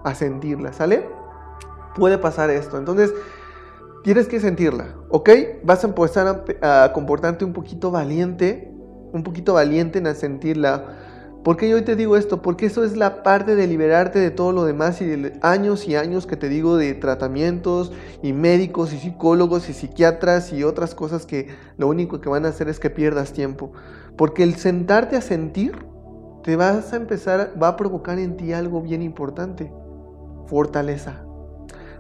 a 0.05 0.15
sentirla, 0.15 0.73
¿sale? 0.73 1.16
Puede 1.97 2.19
pasar 2.19 2.51
esto. 2.51 2.79
Entonces, 2.79 3.13
Tienes 4.07 4.29
que 4.29 4.39
sentirla, 4.39 4.95
¿ok? 5.09 5.31
Vas 5.65 5.83
a 5.83 5.89
empezar 5.89 6.45
a, 6.63 6.93
comportarte 6.93 7.45
un 7.45 7.53
poquito 7.53 7.91
valiente, 7.91 8.73
un 9.13 9.25
poquito 9.25 9.55
valiente 9.55 9.99
en 9.99 10.15
sentirla. 10.15 10.85
¿Por 11.43 11.57
qué 11.57 11.69
yo 11.69 11.83
te 11.83 11.97
digo 11.97 12.17
esto? 12.17 12.41
Porque 12.41 12.67
eso 12.67 12.85
es 12.85 12.97
la 12.97 13.25
parte 13.25 13.57
de 13.57 13.67
liberarte 13.67 14.21
de 14.21 14.31
todo 14.31 14.53
lo 14.53 14.65
demás 14.65 15.01
y 15.01 15.07
de 15.07 15.37
años 15.43 15.89
y 15.89 15.97
años 15.97 16.25
que 16.25 16.37
te 16.37 16.49
digo 16.49 16.77
de 16.77 16.95
tratamientos 16.95 17.91
y 18.23 18.33
médicos 18.33 18.93
y 18.93 18.99
psicólogos 18.99 19.69
y 19.69 19.73
psiquiatras 19.73 20.53
y 20.53 20.63
otras 20.63 20.95
cosas 20.95 21.27
que 21.27 21.49
lo 21.77 21.89
único 21.89 22.21
que 22.21 22.29
van 22.29 22.47
a 22.47 22.51
hacer 22.51 22.69
es 22.69 22.79
que 22.79 22.91
pierdas 22.91 23.33
tiempo. 23.33 23.73
Porque 24.17 24.45
el 24.45 24.55
sentarte 24.55 25.17
a 25.17 25.21
sentir 25.21 25.85
te 26.45 26.55
vas 26.55 26.93
a 26.93 26.97
empezar, 26.97 27.55
va 27.61 27.67
a 27.67 27.77
provocar 27.77 28.21
en 28.21 28.37
ti 28.37 28.53
algo 28.53 28.83
bien 28.83 29.03
importante, 29.03 29.73
fortaleza. 30.47 31.26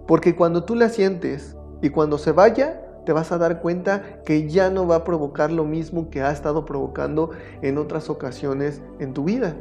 Porque 0.06 0.36
cuando 0.36 0.64
tú 0.64 0.74
la 0.74 0.88
sientes 0.88 1.56
y 1.82 1.90
cuando 1.90 2.18
se 2.18 2.32
vaya, 2.32 2.82
te 3.04 3.12
vas 3.12 3.32
a 3.32 3.38
dar 3.38 3.60
cuenta 3.60 4.20
que 4.24 4.48
ya 4.48 4.68
no 4.70 4.86
va 4.86 4.96
a 4.96 5.04
provocar 5.04 5.50
lo 5.50 5.64
mismo 5.64 6.10
que 6.10 6.22
ha 6.22 6.30
estado 6.30 6.64
provocando 6.64 7.30
en 7.62 7.78
otras 7.78 8.10
ocasiones 8.10 8.82
en 8.98 9.14
tu 9.14 9.24
vida. 9.24 9.54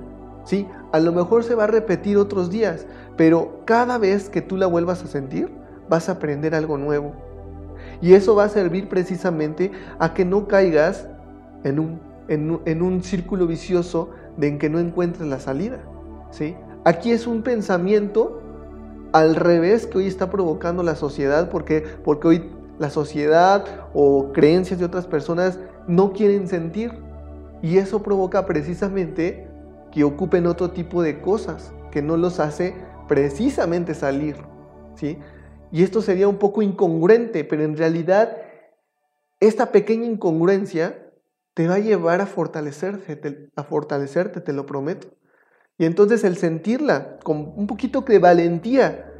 Sí, 0.43 0.67
a 0.91 0.99
lo 0.99 1.11
mejor 1.11 1.43
se 1.43 1.55
va 1.55 1.63
a 1.63 1.67
repetir 1.67 2.17
otros 2.17 2.49
días, 2.49 2.85
pero 3.17 3.61
cada 3.65 3.97
vez 3.97 4.29
que 4.29 4.41
tú 4.41 4.57
la 4.57 4.67
vuelvas 4.67 5.03
a 5.03 5.07
sentir, 5.07 5.51
vas 5.89 6.09
a 6.09 6.13
aprender 6.13 6.53
algo 6.53 6.77
nuevo. 6.77 7.13
Y 8.01 8.13
eso 8.13 8.35
va 8.35 8.45
a 8.45 8.49
servir 8.49 8.89
precisamente 8.89 9.71
a 9.99 10.13
que 10.13 10.25
no 10.25 10.47
caigas 10.47 11.07
en 11.63 11.79
un, 11.79 11.99
en, 12.27 12.81
un 12.81 13.03
círculo 13.03 13.47
vicioso 13.47 14.09
de 14.37 14.49
en 14.49 14.59
que 14.59 14.69
no 14.69 14.79
encuentres 14.79 15.27
la 15.27 15.39
salida. 15.39 15.79
¿sí? 16.31 16.55
Aquí 16.83 17.11
es 17.11 17.25
un 17.27 17.41
pensamiento 17.41 18.41
al 19.11 19.35
revés 19.35 19.87
que 19.87 19.99
hoy 19.99 20.07
está 20.07 20.29
provocando 20.29 20.83
la 20.83 20.95
sociedad, 20.95 21.49
porque, 21.49 21.83
porque 22.03 22.27
hoy 22.27 22.51
la 22.79 22.89
sociedad 22.89 23.63
o 23.93 24.31
creencias 24.33 24.79
de 24.79 24.85
otras 24.85 25.07
personas 25.07 25.59
no 25.87 26.13
quieren 26.13 26.47
sentir. 26.47 26.91
Y 27.61 27.77
eso 27.77 28.03
provoca 28.03 28.45
precisamente 28.45 29.47
que 29.91 30.03
ocupen 30.03 30.45
otro 30.45 30.71
tipo 30.71 31.01
de 31.01 31.21
cosas 31.21 31.73
que 31.91 32.01
no 32.01 32.17
los 32.17 32.39
hace 32.39 32.75
precisamente 33.07 33.93
salir. 33.93 34.35
¿sí? 34.95 35.17
Y 35.71 35.83
esto 35.83 36.01
sería 36.01 36.27
un 36.27 36.37
poco 36.37 36.61
incongruente, 36.61 37.43
pero 37.43 37.63
en 37.63 37.77
realidad 37.77 38.37
esta 39.39 39.71
pequeña 39.71 40.05
incongruencia 40.05 41.11
te 41.53 41.67
va 41.67 41.75
a 41.75 41.79
llevar 41.79 42.21
a 42.21 42.25
fortalecerte, 42.25 43.49
a 43.55 43.63
fortalecerte, 43.63 44.41
te 44.41 44.53
lo 44.53 44.65
prometo. 44.65 45.07
Y 45.77 45.85
entonces 45.85 46.23
el 46.23 46.37
sentirla 46.37 47.17
con 47.23 47.51
un 47.55 47.67
poquito 47.67 48.01
de 48.01 48.19
valentía 48.19 49.11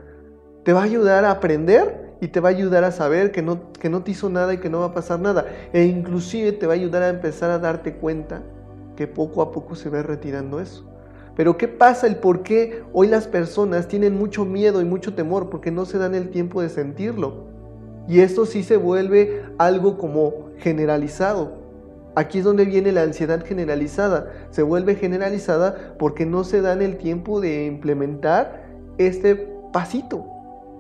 te 0.63 0.71
va 0.71 0.81
a 0.81 0.83
ayudar 0.83 1.25
a 1.25 1.31
aprender 1.31 2.15
y 2.21 2.29
te 2.29 2.39
va 2.39 2.49
a 2.49 2.51
ayudar 2.51 2.85
a 2.85 2.91
saber 2.91 3.31
que 3.31 3.41
no, 3.41 3.73
que 3.73 3.89
no 3.89 4.03
te 4.03 4.11
hizo 4.11 4.29
nada 4.29 4.53
y 4.53 4.59
que 4.59 4.69
no 4.69 4.79
va 4.79 4.85
a 4.87 4.93
pasar 4.93 5.19
nada. 5.19 5.45
E 5.73 5.83
inclusive 5.83 6.53
te 6.53 6.65
va 6.65 6.73
a 6.73 6.75
ayudar 6.77 7.03
a 7.03 7.09
empezar 7.09 7.51
a 7.51 7.59
darte 7.59 7.95
cuenta 7.95 8.41
que 8.95 9.05
poco 9.05 9.41
a 9.41 9.51
poco 9.51 9.75
se 9.75 9.89
va 9.89 10.01
retirando 10.01 10.61
eso. 10.61 10.89
Pero 11.35 11.57
¿qué 11.57 11.67
pasa? 11.67 12.07
El 12.07 12.15
por 12.15 12.43
qué 12.43 12.83
hoy 12.93 13.07
las 13.07 13.27
personas 13.27 13.89
tienen 13.89 14.17
mucho 14.17 14.45
miedo 14.45 14.79
y 14.81 14.85
mucho 14.85 15.13
temor 15.13 15.49
porque 15.49 15.71
no 15.71 15.83
se 15.85 15.97
dan 15.97 16.15
el 16.15 16.29
tiempo 16.29 16.61
de 16.61 16.69
sentirlo. 16.69 17.47
Y 18.07 18.21
esto 18.21 18.45
sí 18.45 18.63
se 18.63 18.77
vuelve 18.77 19.43
algo 19.57 19.97
como 19.97 20.51
generalizado. 20.59 21.64
Aquí 22.15 22.39
es 22.39 22.45
donde 22.45 22.65
viene 22.65 22.91
la 22.91 23.03
ansiedad 23.03 23.45
generalizada. 23.45 24.31
Se 24.49 24.63
vuelve 24.63 24.95
generalizada 24.95 25.95
porque 25.99 26.25
no 26.25 26.43
se 26.43 26.61
dan 26.61 26.81
el 26.81 26.97
tiempo 26.97 27.41
de 27.41 27.65
implementar 27.65 28.65
este 28.97 29.35
pasito 29.73 30.25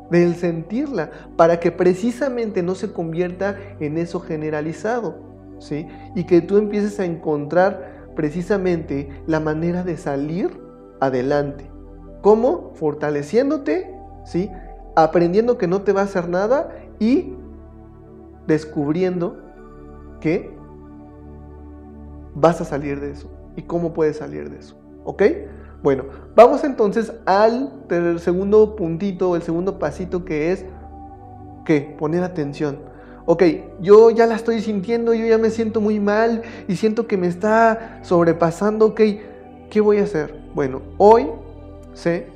del 0.09 0.35
sentirla, 0.35 1.09
para 1.35 1.59
que 1.59 1.71
precisamente 1.71 2.61
no 2.61 2.75
se 2.75 2.91
convierta 2.91 3.57
en 3.79 3.97
eso 3.97 4.19
generalizado, 4.19 5.15
¿sí? 5.59 5.87
Y 6.13 6.25
que 6.25 6.41
tú 6.41 6.57
empieces 6.57 6.99
a 6.99 7.05
encontrar 7.05 8.11
precisamente 8.15 9.09
la 9.25 9.39
manera 9.39 9.83
de 9.83 9.97
salir 9.97 10.61
adelante. 10.99 11.69
¿Cómo? 12.21 12.71
Fortaleciéndote, 12.75 13.93
¿sí? 14.25 14.51
Aprendiendo 14.95 15.57
que 15.57 15.67
no 15.67 15.81
te 15.81 15.91
va 15.91 16.01
a 16.01 16.05
hacer 16.05 16.29
nada 16.29 16.69
y 16.99 17.33
descubriendo 18.47 19.37
que 20.21 20.54
vas 22.35 22.61
a 22.61 22.65
salir 22.65 22.99
de 22.99 23.11
eso 23.11 23.29
y 23.55 23.63
cómo 23.63 23.93
puedes 23.93 24.17
salir 24.17 24.49
de 24.49 24.59
eso. 24.59 24.75
¿Ok? 25.03 25.23
Bueno, 25.81 26.05
vamos 26.35 26.63
entonces 26.63 27.13
al 27.25 27.71
segundo 28.19 28.75
puntito, 28.75 29.35
el 29.35 29.41
segundo 29.41 29.79
pasito 29.79 30.25
que 30.25 30.51
es, 30.51 30.65
¿qué? 31.65 31.95
Poner 31.97 32.23
atención. 32.23 32.79
Ok, 33.27 33.43
yo 33.81 34.11
ya 34.11 34.27
la 34.27 34.35
estoy 34.35 34.61
sintiendo, 34.61 35.13
yo 35.13 35.25
ya 35.25 35.37
me 35.37 35.49
siento 35.49 35.81
muy 35.81 35.99
mal 35.99 36.43
y 36.67 36.75
siento 36.75 37.07
que 37.07 37.17
me 37.17 37.27
está 37.27 37.99
sobrepasando, 38.03 38.87
ok, 38.87 39.01
¿qué 39.69 39.81
voy 39.81 39.97
a 39.97 40.03
hacer? 40.03 40.39
Bueno, 40.53 40.81
hoy 40.97 41.27
sé 41.93 42.27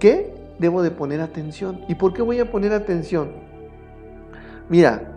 que 0.00 0.34
debo 0.58 0.82
de 0.82 0.90
poner 0.90 1.20
atención. 1.20 1.80
¿Y 1.88 1.94
por 1.94 2.12
qué 2.12 2.22
voy 2.22 2.40
a 2.40 2.50
poner 2.50 2.72
atención? 2.72 3.30
Mira, 4.68 5.13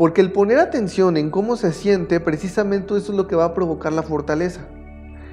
porque 0.00 0.22
el 0.22 0.32
poner 0.32 0.58
atención 0.58 1.18
en 1.18 1.28
cómo 1.28 1.56
se 1.56 1.74
siente, 1.74 2.20
precisamente 2.20 2.96
eso 2.96 3.12
es 3.12 3.18
lo 3.18 3.26
que 3.26 3.36
va 3.36 3.44
a 3.44 3.52
provocar 3.52 3.92
la 3.92 4.02
fortaleza. 4.02 4.62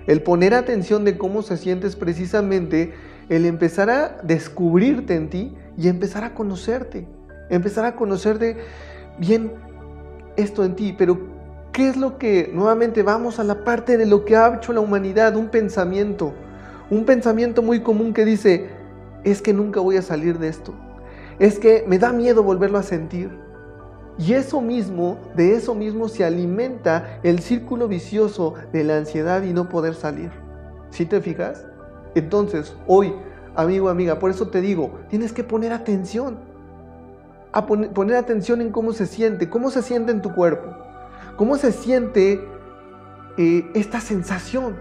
El 0.08 0.22
poner 0.22 0.54
atención 0.54 1.06
de 1.06 1.18
cómo 1.18 1.42
se 1.42 1.56
sientes 1.56 1.96
precisamente 1.96 2.94
el 3.30 3.46
empezar 3.46 3.90
a 3.90 4.18
descubrirte 4.24 5.16
en 5.16 5.30
ti 5.30 5.56
y 5.78 5.88
empezar 5.88 6.26
a 6.26 6.34
conocerte. 6.34 7.08
Empezar 7.50 7.86
a 7.86 7.96
conocerte 7.96 8.58
bien 9.18 9.54
esto 10.36 10.66
en 10.66 10.76
ti. 10.76 10.94
Pero, 10.98 11.18
¿qué 11.72 11.88
es 11.88 11.96
lo 11.96 12.18
que 12.18 12.52
nuevamente 12.54 13.04
vamos 13.04 13.40
a 13.40 13.46
la 13.46 13.64
parte 13.64 13.96
de 13.96 14.06
lo 14.06 14.26
que 14.26 14.36
ha 14.36 14.54
hecho 14.54 14.74
la 14.74 14.82
humanidad? 14.82 15.38
Un 15.38 15.48
pensamiento. 15.48 16.34
Un 16.90 17.06
pensamiento 17.06 17.62
muy 17.62 17.84
común 17.84 18.12
que 18.12 18.26
dice, 18.26 18.68
es 19.24 19.42
que 19.42 19.54
nunca 19.54 19.80
voy 19.80 19.96
a 19.96 20.02
salir 20.02 20.40
de 20.40 20.50
esto. 20.50 20.74
Es 21.40 21.58
que 21.58 21.86
me 21.88 22.00
da 22.00 22.12
miedo 22.12 22.44
volverlo 22.44 22.78
a 22.78 22.84
sentir. 22.84 23.47
Y 24.20 24.34
eso 24.34 24.62
mismo, 24.62 25.20
de 25.36 25.56
eso 25.56 25.76
mismo 25.76 26.08
se 26.10 26.26
alimenta 26.26 27.20
el 27.22 27.40
círculo 27.40 27.88
vicioso 27.88 28.56
de 28.74 28.84
la 28.84 28.98
ansiedad 28.98 29.44
y 29.44 29.54
no 29.54 29.70
poder 29.70 29.94
salir. 29.94 30.32
¿Sí 30.90 31.06
te 31.06 31.22
fijas? 31.22 31.66
Entonces, 32.16 32.76
hoy, 32.88 33.14
amigo, 33.56 33.90
amiga, 33.90 34.18
por 34.18 34.32
eso 34.32 34.48
te 34.48 34.60
digo, 34.60 35.00
tienes 35.10 35.34
que 35.34 35.44
poner 35.44 35.72
atención. 35.72 36.40
A 37.52 37.66
poner, 37.66 38.16
atención 38.16 38.62
en 38.62 38.72
cómo 38.72 38.92
se 38.92 39.06
siente, 39.06 39.50
cómo 39.50 39.70
se 39.72 39.82
siente 39.82 40.12
en 40.12 40.22
tu 40.22 40.34
cuerpo, 40.34 40.76
cómo 41.38 41.58
se 41.58 41.72
siente 41.72 42.44
eh, 43.38 43.70
esta 43.74 44.02
sensación. 44.02 44.76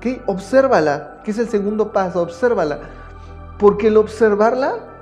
¿Qué? 0.00 0.22
Obsérvala, 0.26 1.20
que 1.24 1.30
es 1.30 1.38
el 1.38 1.48
segundo 1.48 1.92
paso, 1.92 2.20
obsérvala. 2.22 2.80
Porque 3.58 3.88
el 3.88 3.96
observarla 3.96 4.95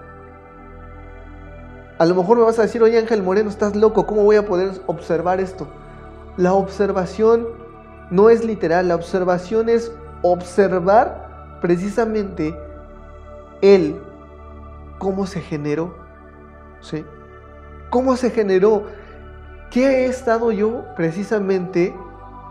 a 2.05 2.07
lo 2.07 2.15
mejor 2.15 2.37
me 2.37 2.45
vas 2.45 2.59
a 2.59 2.63
decir, 2.63 2.83
oye 2.83 2.99
Ángel 2.99 3.23
Moreno, 3.23 3.49
estás 3.49 3.75
loco, 3.75 4.05
¿cómo 4.05 4.25
voy 4.25 4.37
a 4.37 4.45
poder 4.45 4.73
observar 4.87 5.41
esto? 5.41 5.67
La 6.37 6.53
observación 6.53 7.47
no 8.11 8.29
es 8.29 8.45
literal, 8.45 8.89
la 8.89 8.95
observación 8.95 9.71
es 9.71 9.91
observar 10.21 11.57
precisamente 11.63 12.55
el 13.63 13.99
cómo 14.99 15.27
se 15.27 15.41
generó, 15.41 15.95
¿sí? 16.83 17.07
¿Cómo 17.89 18.17
se 18.17 18.29
generó? 18.29 18.83
¿Qué 19.71 19.87
he 19.87 20.05
estado 20.05 20.53
yo 20.53 20.85
precisamente 20.97 21.95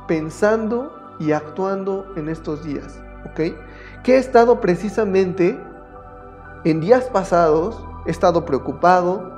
pensando 0.07 1.15
y 1.19 1.31
actuando 1.31 2.11
en 2.15 2.27
estos 2.27 2.63
días? 2.63 2.99
¿Ok? 3.29 3.53
¿Qué 4.03 4.15
he 4.15 4.17
estado 4.17 4.59
precisamente 4.61 5.59
en 6.63 6.81
días 6.81 7.03
pasados? 7.03 7.85
He 8.07 8.09
estado 8.09 8.45
preocupado, 8.45 9.32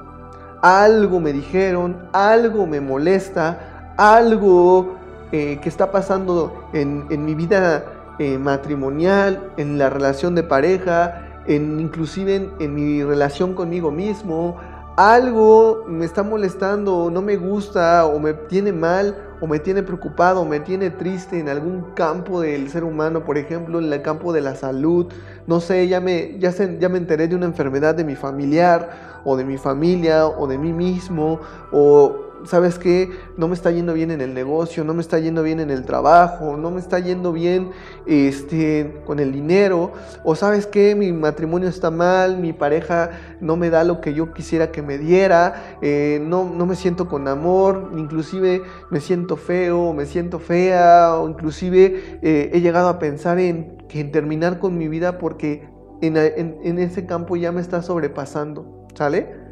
algo 0.62 1.20
me 1.20 1.34
dijeron, 1.34 1.98
algo 2.12 2.66
me 2.66 2.82
molesta, 2.82 3.94
algo 3.98 4.96
eh, 5.32 5.60
que 5.62 5.70
está 5.70 5.92
pasando 5.92 6.70
en, 6.74 7.26
mi 7.26 7.36
vida 7.36 7.86
eh, 8.20 8.38
matrimonial, 8.38 9.52
en 9.58 9.78
la 9.78 9.90
relación 9.90 10.36
de 10.36 10.44
pareja, 10.44 11.44
en, 11.48 11.80
inclusive 11.80 12.50
en, 12.60 12.74
mi 12.74 13.04
relación 13.04 13.54
conmigo 13.54 13.92
mismo, 13.92 14.58
algo 14.96 15.84
me 15.88 16.06
está 16.06 16.24
molestando, 16.24 17.10
no 17.12 17.22
me 17.22 17.36
gusta, 17.38 18.06
o 18.06 18.20
me 18.20 18.34
tiene 18.34 18.72
mal, 18.72 19.16
o 19.42 19.48
me 19.48 19.60
tiene 19.60 19.84
preocupado, 19.84 20.42
o 20.42 20.46
me 20.46 20.60
tiene 20.60 20.90
triste 20.90 21.40
en 21.40 21.50
algún 21.50 21.94
campo 21.94 22.42
del 22.42 22.70
ser 22.70 22.84
humano, 22.84 23.24
por 23.24 23.38
ejemplo, 23.38 23.80
en 23.80 23.92
el 23.92 24.02
campo 24.02 24.34
de 24.34 24.42
la 24.42 24.56
salud, 24.56 25.08
no 25.48 25.60
sé, 25.60 25.88
ya 25.88 26.00
me, 26.00 26.38
ya, 26.40 26.52
ya 26.52 26.90
me 26.90 26.98
enteré 26.98 27.28
de 27.28 27.36
una 27.36 27.46
enfermedad 27.46 27.96
de 27.96 28.04
mi 28.04 28.16
familiar, 28.16 29.22
o 29.26 29.36
de 29.36 29.44
mi 29.44 29.58
familia, 29.58 30.28
o 30.28 30.48
de 30.48 30.58
mí 30.58 30.72
mismo, 30.72 31.40
o 31.72 32.26
¿sabes 32.48 32.80
qué? 32.80 33.10
No 33.38 33.48
me 33.48 33.54
está 33.54 33.72
yendo 33.72 33.94
bien 33.94 34.12
en 34.12 34.22
el 34.22 34.34
negocio, 34.34 34.84
no 34.84 34.94
me 34.94 35.02
está 35.02 35.20
yendo 35.20 35.44
bien 35.44 35.60
en 35.60 35.70
el 35.70 35.86
trabajo, 35.86 36.58
no 36.58 36.72
me 36.72 36.80
está 36.80 37.00
yendo 37.00 37.32
bien 37.32 37.72
este, 38.06 39.02
con 39.06 39.20
el 39.20 39.32
dinero, 39.32 39.94
o 40.24 40.36
¿sabes 40.36 40.68
qué? 40.68 40.96
Mi 40.96 41.12
matrimonio 41.12 41.70
está 41.70 41.92
mal, 41.92 42.38
mi 42.38 42.54
pareja 42.54 43.12
no 43.42 43.58
me 43.58 43.70
da 43.70 43.84
lo 43.84 44.02
que 44.02 44.14
yo 44.14 44.34
quisiera 44.34 44.72
que 44.72 44.82
me 44.82 44.98
diera, 44.98 45.78
eh, 45.82 46.20
no, 46.22 46.46
no 46.46 46.66
me 46.66 46.76
siento 46.76 47.08
con 47.08 47.28
amor, 47.28 47.92
inclusive 47.98 48.64
me 48.90 49.00
siento 49.00 49.38
feo, 49.38 49.94
me 49.94 50.06
siento 50.06 50.40
fea, 50.40 51.16
o 51.16 51.30
inclusive 51.30 52.20
eh, 52.22 52.52
he 52.54 52.62
llegado 52.62 52.90
a 52.90 53.00
pensar 53.00 53.40
en, 53.40 53.78
en 53.90 54.12
terminar 54.12 54.60
con 54.60 54.78
mi 54.78 54.88
vida 54.88 55.18
porque 55.18 55.68
en, 56.02 56.18
en 56.18 56.80
ese 56.80 57.06
campo 57.06 57.36
ya 57.36 57.52
me 57.52 57.62
está 57.62 57.82
sobrepasando, 57.82 58.88
¿sale? 58.94 59.46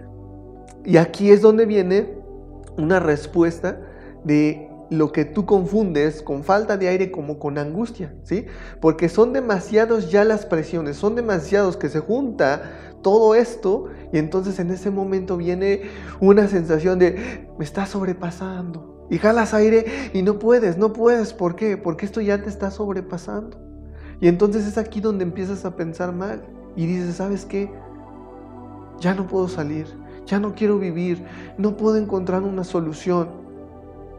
Y 0.86 0.98
aquí 0.98 1.32
es 1.32 1.42
donde 1.42 1.66
viene 1.66 2.23
una 2.78 3.00
respuesta 3.00 3.80
de 4.24 4.70
lo 4.90 5.12
que 5.12 5.26
tú 5.26 5.46
confundes 5.46 6.22
con 6.22 6.44
falta 6.44 6.78
de 6.78 6.88
aire 6.88 7.12
como 7.12 7.40
con 7.40 7.58
angustia, 7.58 8.14
¿sí? 8.24 8.46
Porque 8.80 9.10
son 9.10 9.34
demasiados 9.34 10.12
ya 10.12 10.24
las 10.24 10.46
presiones, 10.46 10.98
son 10.98 11.16
demasiados 11.16 11.78
que 11.78 11.90
se 11.90 12.00
junta 12.00 12.72
todo 13.02 13.36
esto 13.36 13.88
y 14.12 14.18
entonces 14.18 14.60
en 14.60 14.72
ese 14.72 14.92
momento 14.92 15.36
viene 15.38 15.82
una 16.20 16.48
sensación 16.48 17.00
de 17.00 17.48
me 17.58 17.66
está 17.66 17.86
sobrepasando 17.86 19.08
y 19.10 19.18
jalas 19.18 19.54
aire 19.54 20.12
y 20.14 20.22
no 20.22 20.40
puedes, 20.40 20.78
no 20.78 20.94
puedes, 20.94 21.34
¿por 21.34 21.56
qué? 21.56 21.78
Porque 21.78 22.06
esto 22.06 22.22
ya 22.22 22.42
te 22.42 22.50
está 22.50 22.72
sobrepasando. 22.72 23.60
Y 24.22 24.28
entonces 24.28 24.66
es 24.66 24.78
aquí 24.78 25.02
donde 25.02 25.24
empiezas 25.24 25.66
a 25.66 25.76
pensar 25.76 26.14
mal 26.14 26.44
y 26.76 26.86
dices, 26.86 27.16
¿sabes 27.16 27.46
qué? 27.46 27.72
Ya 29.00 29.14
no 29.14 29.28
puedo 29.28 29.48
salir, 29.48 29.88
ya 30.26 30.40
no 30.40 30.56
quiero 30.56 30.80
vivir, 30.80 31.24
no 31.58 31.76
puedo 31.78 31.98
encontrar 31.98 32.44
una 32.44 32.64
solución. 32.64 33.30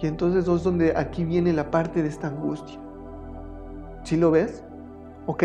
Y 0.01 0.07
entonces 0.07 0.47
es 0.47 0.62
donde 0.62 0.97
aquí 0.97 1.25
viene 1.25 1.53
la 1.53 1.71
parte 1.71 2.03
de 2.03 2.09
esta 2.09 2.29
angustia. 2.29 2.79
¿Sí 4.03 4.17
lo 4.17 4.31
ves? 4.31 4.62
¿Ok? 5.27 5.45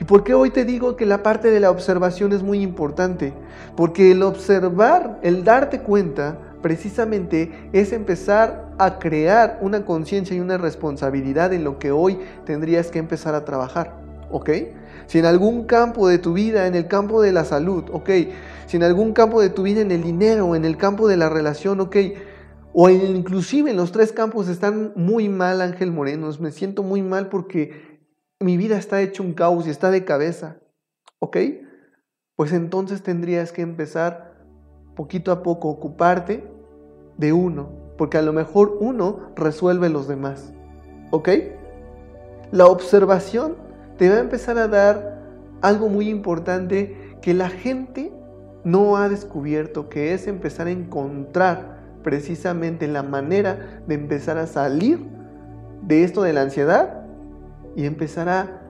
¿Y 0.00 0.04
por 0.04 0.24
qué 0.24 0.34
hoy 0.34 0.50
te 0.50 0.64
digo 0.64 0.96
que 0.96 1.04
la 1.04 1.22
parte 1.22 1.50
de 1.50 1.60
la 1.60 1.70
observación 1.70 2.32
es 2.32 2.42
muy 2.42 2.62
importante? 2.62 3.34
Porque 3.76 4.12
el 4.12 4.22
observar, 4.22 5.20
el 5.22 5.44
darte 5.44 5.80
cuenta, 5.80 6.38
precisamente 6.62 7.68
es 7.72 7.92
empezar 7.92 8.72
a 8.78 8.98
crear 8.98 9.58
una 9.60 9.84
conciencia 9.84 10.34
y 10.34 10.40
una 10.40 10.56
responsabilidad 10.56 11.52
en 11.52 11.64
lo 11.64 11.78
que 11.78 11.92
hoy 11.92 12.18
tendrías 12.46 12.90
que 12.90 12.98
empezar 12.98 13.34
a 13.34 13.44
trabajar. 13.44 14.00
¿Ok? 14.30 14.50
Si 15.12 15.18
en 15.18 15.26
algún 15.26 15.64
campo 15.64 16.08
de 16.08 16.16
tu 16.16 16.32
vida, 16.32 16.66
en 16.66 16.74
el 16.74 16.88
campo 16.88 17.20
de 17.20 17.32
la 17.32 17.44
salud, 17.44 17.84
ok, 17.92 18.08
si 18.64 18.78
en 18.78 18.82
algún 18.82 19.12
campo 19.12 19.42
de 19.42 19.50
tu 19.50 19.64
vida, 19.64 19.82
en 19.82 19.90
el 19.90 20.02
dinero, 20.02 20.56
en 20.56 20.64
el 20.64 20.78
campo 20.78 21.06
de 21.06 21.18
la 21.18 21.28
relación, 21.28 21.80
ok, 21.80 21.96
o 22.72 22.88
inclusive 22.88 23.70
en 23.70 23.76
los 23.76 23.92
tres 23.92 24.10
campos 24.10 24.48
están 24.48 24.94
muy 24.96 25.28
mal, 25.28 25.60
Ángel 25.60 25.92
Morenos, 25.92 26.40
me 26.40 26.50
siento 26.50 26.82
muy 26.82 27.02
mal 27.02 27.28
porque 27.28 28.00
mi 28.40 28.56
vida 28.56 28.78
está 28.78 29.02
hecho 29.02 29.22
un 29.22 29.34
caos 29.34 29.66
y 29.66 29.70
está 29.70 29.90
de 29.90 30.06
cabeza, 30.06 30.62
ok, 31.18 31.36
pues 32.34 32.54
entonces 32.54 33.02
tendrías 33.02 33.52
que 33.52 33.60
empezar 33.60 34.42
poquito 34.96 35.30
a 35.30 35.42
poco, 35.42 35.68
ocuparte 35.68 36.42
de 37.18 37.34
uno, 37.34 37.68
porque 37.98 38.16
a 38.16 38.22
lo 38.22 38.32
mejor 38.32 38.78
uno 38.80 39.30
resuelve 39.36 39.90
los 39.90 40.08
demás, 40.08 40.54
¿ok? 41.10 41.28
La 42.50 42.64
observación 42.64 43.71
te 43.98 44.08
va 44.08 44.16
a 44.16 44.20
empezar 44.20 44.58
a 44.58 44.68
dar 44.68 45.22
algo 45.60 45.88
muy 45.88 46.08
importante 46.08 47.16
que 47.20 47.34
la 47.34 47.48
gente 47.48 48.12
no 48.64 48.96
ha 48.96 49.08
descubierto, 49.08 49.88
que 49.88 50.14
es 50.14 50.26
empezar 50.26 50.66
a 50.66 50.70
encontrar 50.70 51.80
precisamente 52.02 52.88
la 52.88 53.02
manera 53.02 53.82
de 53.86 53.94
empezar 53.94 54.38
a 54.38 54.46
salir 54.46 55.00
de 55.82 56.04
esto 56.04 56.22
de 56.22 56.32
la 56.32 56.42
ansiedad 56.42 57.04
y 57.76 57.86
empezar 57.86 58.28
a 58.28 58.62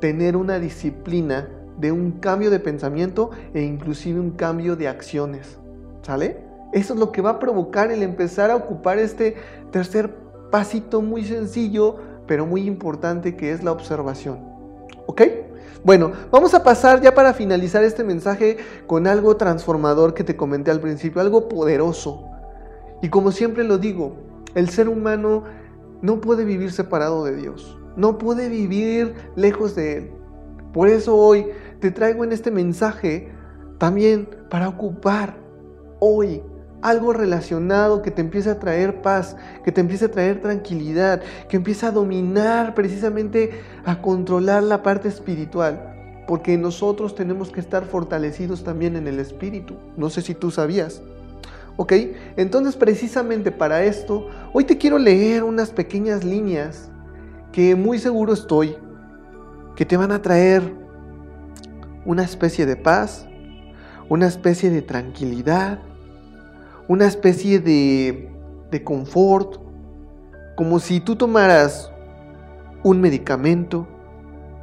tener 0.00 0.36
una 0.36 0.58
disciplina 0.58 1.48
de 1.78 1.92
un 1.92 2.12
cambio 2.12 2.50
de 2.50 2.60
pensamiento 2.60 3.30
e 3.54 3.62
inclusive 3.62 4.20
un 4.20 4.32
cambio 4.32 4.76
de 4.76 4.88
acciones. 4.88 5.58
¿Sale? 6.02 6.38
Eso 6.72 6.94
es 6.94 7.00
lo 7.00 7.12
que 7.12 7.22
va 7.22 7.30
a 7.30 7.38
provocar 7.38 7.90
el 7.90 8.02
empezar 8.02 8.50
a 8.50 8.56
ocupar 8.56 8.98
este 8.98 9.36
tercer 9.70 10.14
pasito 10.50 11.02
muy 11.02 11.24
sencillo, 11.24 11.96
pero 12.26 12.46
muy 12.46 12.66
importante 12.66 13.36
que 13.36 13.52
es 13.52 13.62
la 13.62 13.72
observación. 13.72 14.51
¿Ok? 15.12 15.20
Bueno, 15.84 16.12
vamos 16.30 16.54
a 16.54 16.64
pasar 16.64 17.02
ya 17.02 17.14
para 17.14 17.34
finalizar 17.34 17.84
este 17.84 18.02
mensaje 18.02 18.56
con 18.86 19.06
algo 19.06 19.36
transformador 19.36 20.14
que 20.14 20.24
te 20.24 20.36
comenté 20.36 20.70
al 20.70 20.80
principio, 20.80 21.20
algo 21.20 21.50
poderoso. 21.50 22.24
Y 23.02 23.10
como 23.10 23.30
siempre 23.30 23.62
lo 23.62 23.76
digo, 23.76 24.14
el 24.54 24.70
ser 24.70 24.88
humano 24.88 25.44
no 26.00 26.22
puede 26.22 26.46
vivir 26.46 26.72
separado 26.72 27.26
de 27.26 27.36
Dios, 27.36 27.76
no 27.94 28.16
puede 28.16 28.48
vivir 28.48 29.12
lejos 29.36 29.74
de 29.74 29.98
Él. 29.98 30.12
Por 30.72 30.88
eso 30.88 31.14
hoy 31.14 31.48
te 31.78 31.90
traigo 31.90 32.24
en 32.24 32.32
este 32.32 32.50
mensaje 32.50 33.30
también 33.76 34.30
para 34.48 34.70
ocupar 34.70 35.36
hoy 35.98 36.42
algo 36.82 37.12
relacionado 37.12 38.02
que 38.02 38.10
te 38.10 38.20
empiece 38.20 38.50
a 38.50 38.58
traer 38.58 39.00
paz, 39.00 39.36
que 39.64 39.72
te 39.72 39.80
empiece 39.80 40.06
a 40.06 40.10
traer 40.10 40.40
tranquilidad, 40.40 41.22
que 41.48 41.56
empiece 41.56 41.86
a 41.86 41.92
dominar 41.92 42.74
precisamente, 42.74 43.62
a 43.84 44.02
controlar 44.02 44.62
la 44.62 44.82
parte 44.82 45.08
espiritual. 45.08 46.24
Porque 46.26 46.58
nosotros 46.58 47.14
tenemos 47.14 47.50
que 47.50 47.60
estar 47.60 47.84
fortalecidos 47.84 48.64
también 48.64 48.96
en 48.96 49.06
el 49.06 49.18
espíritu. 49.18 49.76
No 49.96 50.10
sé 50.10 50.22
si 50.22 50.34
tú 50.34 50.50
sabías. 50.50 51.02
¿Ok? 51.76 51.92
Entonces 52.36 52.76
precisamente 52.76 53.50
para 53.50 53.84
esto, 53.84 54.26
hoy 54.52 54.64
te 54.64 54.76
quiero 54.76 54.98
leer 54.98 55.42
unas 55.42 55.70
pequeñas 55.70 56.22
líneas 56.22 56.90
que 57.50 57.74
muy 57.76 57.98
seguro 57.98 58.32
estoy 58.32 58.76
que 59.76 59.86
te 59.86 59.96
van 59.96 60.12
a 60.12 60.20
traer 60.20 60.62
una 62.04 62.22
especie 62.22 62.66
de 62.66 62.76
paz, 62.76 63.26
una 64.08 64.26
especie 64.26 64.70
de 64.70 64.82
tranquilidad, 64.82 65.78
una 66.92 67.06
especie 67.06 67.58
de, 67.58 68.30
de 68.70 68.84
confort, 68.84 69.56
como 70.56 70.78
si 70.78 71.00
tú 71.00 71.16
tomaras 71.16 71.90
un 72.82 73.00
medicamento, 73.00 73.88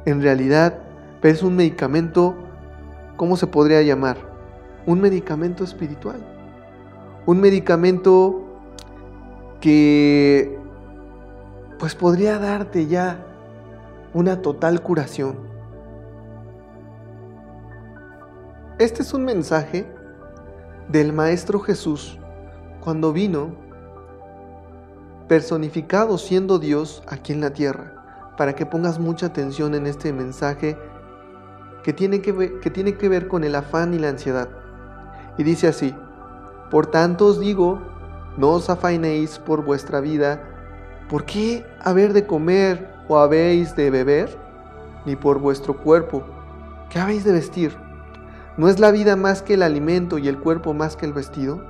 en 0.04 0.22
realidad, 0.22 0.78
pero 1.20 1.34
es 1.34 1.42
un 1.42 1.56
medicamento, 1.56 2.36
¿cómo 3.16 3.36
se 3.36 3.48
podría 3.48 3.82
llamar? 3.82 4.16
Un 4.86 5.00
medicamento 5.00 5.64
espiritual. 5.64 6.24
Un 7.26 7.40
medicamento 7.40 8.44
que 9.60 10.56
pues 11.80 11.96
podría 11.96 12.38
darte 12.38 12.86
ya 12.86 13.26
una 14.14 14.40
total 14.40 14.82
curación. 14.82 15.36
Este 18.78 19.02
es 19.02 19.12
un 19.14 19.24
mensaje 19.24 19.84
del 20.88 21.12
Maestro 21.12 21.58
Jesús 21.58 22.19
cuando 22.80 23.12
vino 23.12 23.50
personificado 25.28 26.18
siendo 26.18 26.58
Dios 26.58 27.02
aquí 27.06 27.32
en 27.32 27.40
la 27.40 27.50
tierra, 27.50 28.34
para 28.36 28.54
que 28.54 28.66
pongas 28.66 28.98
mucha 28.98 29.26
atención 29.26 29.74
en 29.74 29.86
este 29.86 30.12
mensaje 30.12 30.76
que 31.84 31.92
tiene 31.92 32.20
que 32.20 32.32
ver, 32.32 32.60
que 32.60 32.70
tiene 32.70 32.96
que 32.96 33.08
ver 33.08 33.28
con 33.28 33.44
el 33.44 33.54
afán 33.54 33.94
y 33.94 33.98
la 33.98 34.08
ansiedad. 34.08 34.48
Y 35.38 35.44
dice 35.44 35.68
así, 35.68 35.94
por 36.70 36.86
tanto 36.86 37.26
os 37.26 37.38
digo, 37.38 37.80
no 38.36 38.50
os 38.50 38.70
afainéis 38.70 39.38
por 39.38 39.64
vuestra 39.64 40.00
vida, 40.00 40.42
¿por 41.08 41.24
qué 41.24 41.64
haber 41.80 42.12
de 42.12 42.26
comer 42.26 42.88
o 43.08 43.18
habéis 43.18 43.76
de 43.76 43.90
beber? 43.90 44.36
Ni 45.06 45.16
por 45.16 45.38
vuestro 45.38 45.76
cuerpo, 45.76 46.24
¿qué 46.90 46.98
habéis 46.98 47.24
de 47.24 47.32
vestir? 47.32 47.76
¿No 48.56 48.68
es 48.68 48.80
la 48.80 48.90
vida 48.90 49.16
más 49.16 49.42
que 49.42 49.54
el 49.54 49.62
alimento 49.62 50.18
y 50.18 50.28
el 50.28 50.38
cuerpo 50.38 50.74
más 50.74 50.96
que 50.96 51.06
el 51.06 51.12
vestido? 51.12 51.69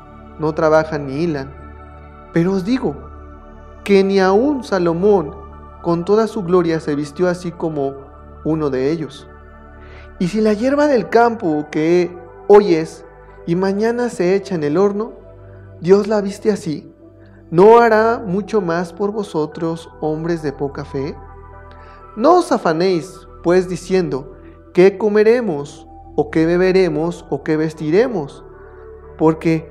no 0.41 0.53
trabajan 0.53 1.07
ni 1.07 1.23
hilan. 1.23 1.53
Pero 2.33 2.53
os 2.53 2.65
digo 2.65 2.95
que 3.83 4.03
ni 4.03 4.19
aun 4.19 4.63
Salomón 4.63 5.35
con 5.81 6.03
toda 6.03 6.27
su 6.27 6.43
gloria 6.43 6.79
se 6.79 6.95
vistió 6.95 7.29
así 7.29 7.51
como 7.51 7.93
uno 8.43 8.69
de 8.69 8.91
ellos. 8.91 9.27
Y 10.19 10.27
si 10.27 10.41
la 10.41 10.53
hierba 10.53 10.87
del 10.87 11.09
campo 11.09 11.67
que 11.71 12.15
hoy 12.47 12.75
es 12.75 13.05
y 13.47 13.55
mañana 13.55 14.09
se 14.09 14.35
echa 14.35 14.55
en 14.55 14.63
el 14.63 14.77
horno, 14.77 15.13
Dios 15.79 16.07
la 16.07 16.21
viste 16.21 16.51
así, 16.51 16.93
¿no 17.49 17.79
hará 17.79 18.21
mucho 18.23 18.61
más 18.61 18.93
por 18.93 19.11
vosotros, 19.11 19.89
hombres 19.99 20.43
de 20.43 20.53
poca 20.53 20.85
fe? 20.85 21.15
No 22.15 22.37
os 22.39 22.51
afanéis, 22.51 23.27
pues, 23.41 23.67
diciendo, 23.67 24.35
¿qué 24.73 24.97
comeremos? 24.97 25.87
¿O 26.15 26.29
qué 26.29 26.45
beberemos? 26.45 27.25
¿O 27.29 27.41
qué 27.41 27.57
vestiremos? 27.57 28.43
Porque 29.17 29.70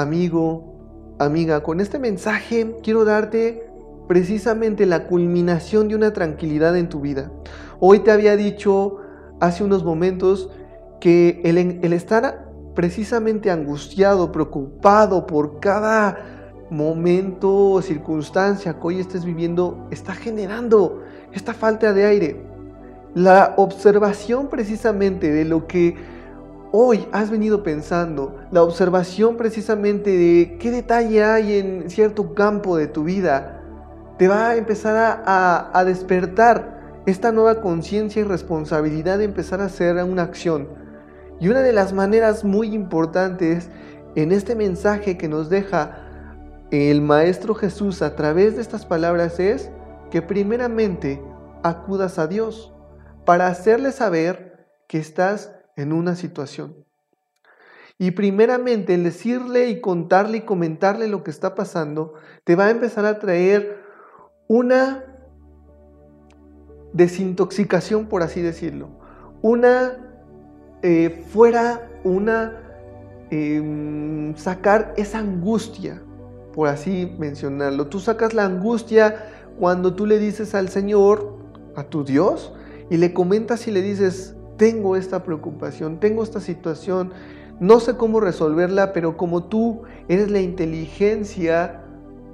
amigo, 0.00 1.16
amiga, 1.18 1.62
con 1.62 1.80
este 1.80 1.98
mensaje 1.98 2.76
quiero 2.82 3.04
darte 3.04 3.68
precisamente 4.06 4.86
la 4.86 5.06
culminación 5.06 5.88
de 5.88 5.96
una 5.96 6.12
tranquilidad 6.12 6.76
en 6.76 6.88
tu 6.88 7.00
vida. 7.00 7.30
Hoy 7.80 8.00
te 8.00 8.10
había 8.10 8.36
dicho 8.36 8.98
hace 9.40 9.64
unos 9.64 9.84
momentos 9.84 10.50
que 11.00 11.40
el, 11.44 11.58
el 11.58 11.92
estar 11.92 12.48
precisamente 12.74 13.50
angustiado, 13.50 14.32
preocupado 14.32 15.26
por 15.26 15.60
cada 15.60 16.16
momento 16.70 17.72
o 17.72 17.82
circunstancia 17.82 18.74
que 18.74 18.86
hoy 18.86 19.00
estés 19.00 19.24
viviendo, 19.24 19.88
está 19.90 20.14
generando 20.14 21.02
esta 21.32 21.54
falta 21.54 21.92
de 21.92 22.04
aire. 22.04 22.44
La 23.14 23.54
observación 23.56 24.48
precisamente 24.48 25.32
de 25.32 25.44
lo 25.44 25.66
que 25.66 25.96
hoy 26.72 27.06
has 27.12 27.30
venido 27.30 27.62
pensando, 27.62 28.36
la 28.50 28.62
observación 28.62 29.36
precisamente 29.36 30.10
de 30.10 30.58
qué 30.58 30.70
detalle 30.70 31.24
hay 31.24 31.58
en 31.58 31.90
cierto 31.90 32.34
campo 32.34 32.76
de 32.76 32.86
tu 32.86 33.04
vida, 33.04 33.62
te 34.18 34.28
va 34.28 34.50
a 34.50 34.56
empezar 34.56 35.22
a, 35.24 35.84
despertar 35.84 37.02
esta 37.06 37.32
nueva 37.32 37.60
conciencia 37.60 38.20
y 38.20 38.24
responsabilidad 38.24 39.18
de 39.18 39.24
empezar 39.24 39.60
a 39.60 39.66
hacer 39.66 39.96
una 40.02 40.22
acción. 40.22 40.68
Y 41.40 41.48
una 41.48 41.60
de 41.60 41.72
las 41.72 41.92
maneras 41.92 42.44
muy 42.44 42.74
importantes 42.74 43.70
en 44.16 44.32
este 44.32 44.56
mensaje 44.56 45.16
que 45.16 45.28
nos 45.28 45.48
deja 45.48 46.04
el 46.70 47.00
Maestro 47.00 47.54
Jesús 47.54 48.02
a 48.02 48.16
través 48.16 48.56
de 48.56 48.62
estas 48.62 48.84
palabras 48.84 49.38
es 49.38 49.70
que 50.10 50.20
primeramente 50.20 51.22
acudas 51.62 52.18
a 52.18 52.26
Dios 52.26 52.74
para 53.24 53.46
hacerle 53.46 53.92
saber 53.92 54.68
que 54.88 54.98
estás 54.98 55.57
en 55.78 55.92
una 55.92 56.16
situación. 56.16 56.74
Y 57.98 58.10
primeramente 58.10 58.94
el 58.94 59.04
decirle 59.04 59.70
y 59.70 59.80
contarle 59.80 60.38
y 60.38 60.40
comentarle 60.42 61.08
lo 61.08 61.24
que 61.24 61.30
está 61.30 61.54
pasando 61.54 62.14
te 62.44 62.56
va 62.56 62.66
a 62.66 62.70
empezar 62.70 63.06
a 63.06 63.18
traer 63.18 63.78
una 64.48 65.04
desintoxicación, 66.92 68.06
por 68.06 68.22
así 68.22 68.40
decirlo. 68.40 68.88
Una 69.40 69.98
eh, 70.82 71.24
fuera, 71.30 71.88
una 72.02 72.52
em, 73.30 74.34
sacar 74.36 74.94
esa 74.96 75.18
angustia, 75.18 76.02
por 76.54 76.68
así 76.68 77.14
mencionarlo. 77.18 77.86
Tú 77.86 78.00
sacas 78.00 78.34
la 78.34 78.44
angustia 78.44 79.26
cuando 79.58 79.94
tú 79.94 80.06
le 80.06 80.18
dices 80.18 80.54
al 80.54 80.70
Señor, 80.70 81.36
a 81.76 81.84
tu 81.84 82.04
Dios, 82.04 82.52
y 82.90 82.96
le 82.96 83.12
comentas 83.12 83.68
y 83.68 83.70
le 83.70 83.82
dices, 83.82 84.34
tengo 84.58 84.96
esta 84.96 85.22
preocupación, 85.22 85.98
tengo 85.98 86.22
esta 86.22 86.40
situación, 86.40 87.12
no 87.60 87.80
sé 87.80 87.96
cómo 87.96 88.20
resolverla, 88.20 88.92
pero 88.92 89.16
como 89.16 89.44
tú 89.44 89.82
eres 90.08 90.30
la 90.30 90.40
inteligencia 90.40 91.80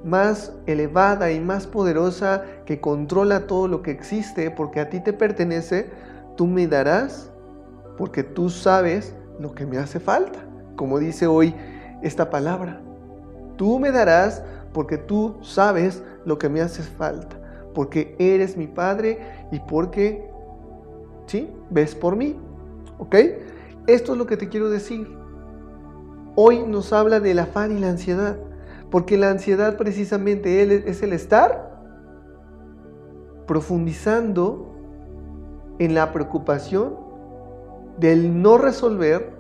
más 0.05 0.53
elevada 0.67 1.31
y 1.31 1.41
más 1.41 1.67
poderosa 1.67 2.43
que 2.67 2.81
controla 2.81 3.47
todo 3.47 3.69
lo 3.69 3.83
que 3.83 3.91
existe, 3.91 4.51
porque 4.51 4.81
a 4.81 4.91
ti 4.91 5.01
te 5.01 5.13
pertenece, 5.13 5.91
tú 6.37 6.47
me 6.47 6.67
darás, 6.67 7.31
porque 7.97 8.23
tú 8.23 8.51
sabes 8.51 9.15
lo 9.39 9.55
que 9.55 9.67
me 9.67 9.79
hace 9.79 10.01
falta, 10.01 10.41
como 10.77 10.99
dice 10.99 11.27
hoy 11.27 11.55
esta 12.03 12.29
palabra. 12.31 12.81
Tú 13.57 13.79
me 13.79 13.93
darás 13.93 14.43
porque 14.73 14.99
tú 14.99 15.37
sabes 15.43 16.03
lo 16.25 16.39
que 16.39 16.49
me 16.49 16.61
hace 16.61 16.83
falta, 16.83 17.37
porque 17.75 18.15
eres 18.19 18.57
mi 18.57 18.67
Padre 18.67 19.21
y 19.53 19.61
porque, 19.61 20.29
¿sí? 21.27 21.51
Ves 21.71 21.95
por 21.95 22.17
mí, 22.17 22.37
¿ok? 22.99 23.15
Esto 23.87 24.13
es 24.13 24.19
lo 24.19 24.27
que 24.27 24.37
te 24.37 24.49
quiero 24.49 24.71
decir. 24.71 25.17
Hoy 26.37 26.65
nos 26.65 26.93
habla 26.93 27.21
del 27.21 27.39
afán 27.39 27.77
y 27.77 27.81
la 27.81 27.91
ansiedad, 27.91 28.37
porque 28.91 29.17
la 29.17 29.31
ansiedad 29.31 29.77
precisamente 29.77 30.63
es 30.89 31.03
el 31.03 31.13
estar 31.13 31.75
profundizando 33.47 34.75
en 35.79 35.95
la 35.95 36.13
preocupación 36.13 36.97
del 37.99 38.41
no 38.41 38.59
resolver 38.59 39.33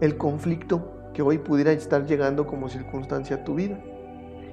el 0.00 0.16
conflicto 0.16 0.92
que 1.12 1.22
hoy 1.22 1.38
pudiera 1.38 1.72
estar 1.72 2.06
llegando 2.06 2.46
como 2.46 2.68
circunstancia 2.68 3.36
a 3.36 3.44
tu 3.44 3.54
vida. 3.54 3.78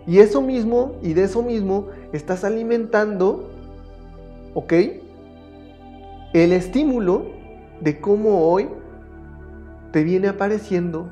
Y 0.05 0.20
eso 0.20 0.41
mismo, 0.41 0.95
y 1.01 1.14
de 1.14 1.24
eso 1.24 1.41
mismo, 1.41 1.88
estás 2.14 2.43
alimentando, 2.43 3.49
¿ok? 4.53 4.74
El 6.34 6.51
estímulo 6.51 7.25
de 7.80 8.01
cómo 8.01 8.49
hoy 8.49 8.67
te 9.91 10.03
viene 10.03 10.28
apareciendo 10.28 11.09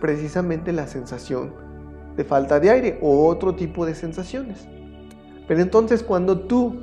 precisamente 0.00 0.72
la 0.72 0.86
sensación 0.86 1.52
de 2.16 2.24
falta 2.24 2.60
de 2.60 2.70
aire 2.70 2.98
o 3.00 3.26
otro 3.26 3.54
tipo 3.54 3.86
de 3.86 3.94
sensaciones. 3.94 4.68
Pero 5.48 5.62
entonces 5.62 6.02
cuando 6.02 6.40
tú 6.40 6.76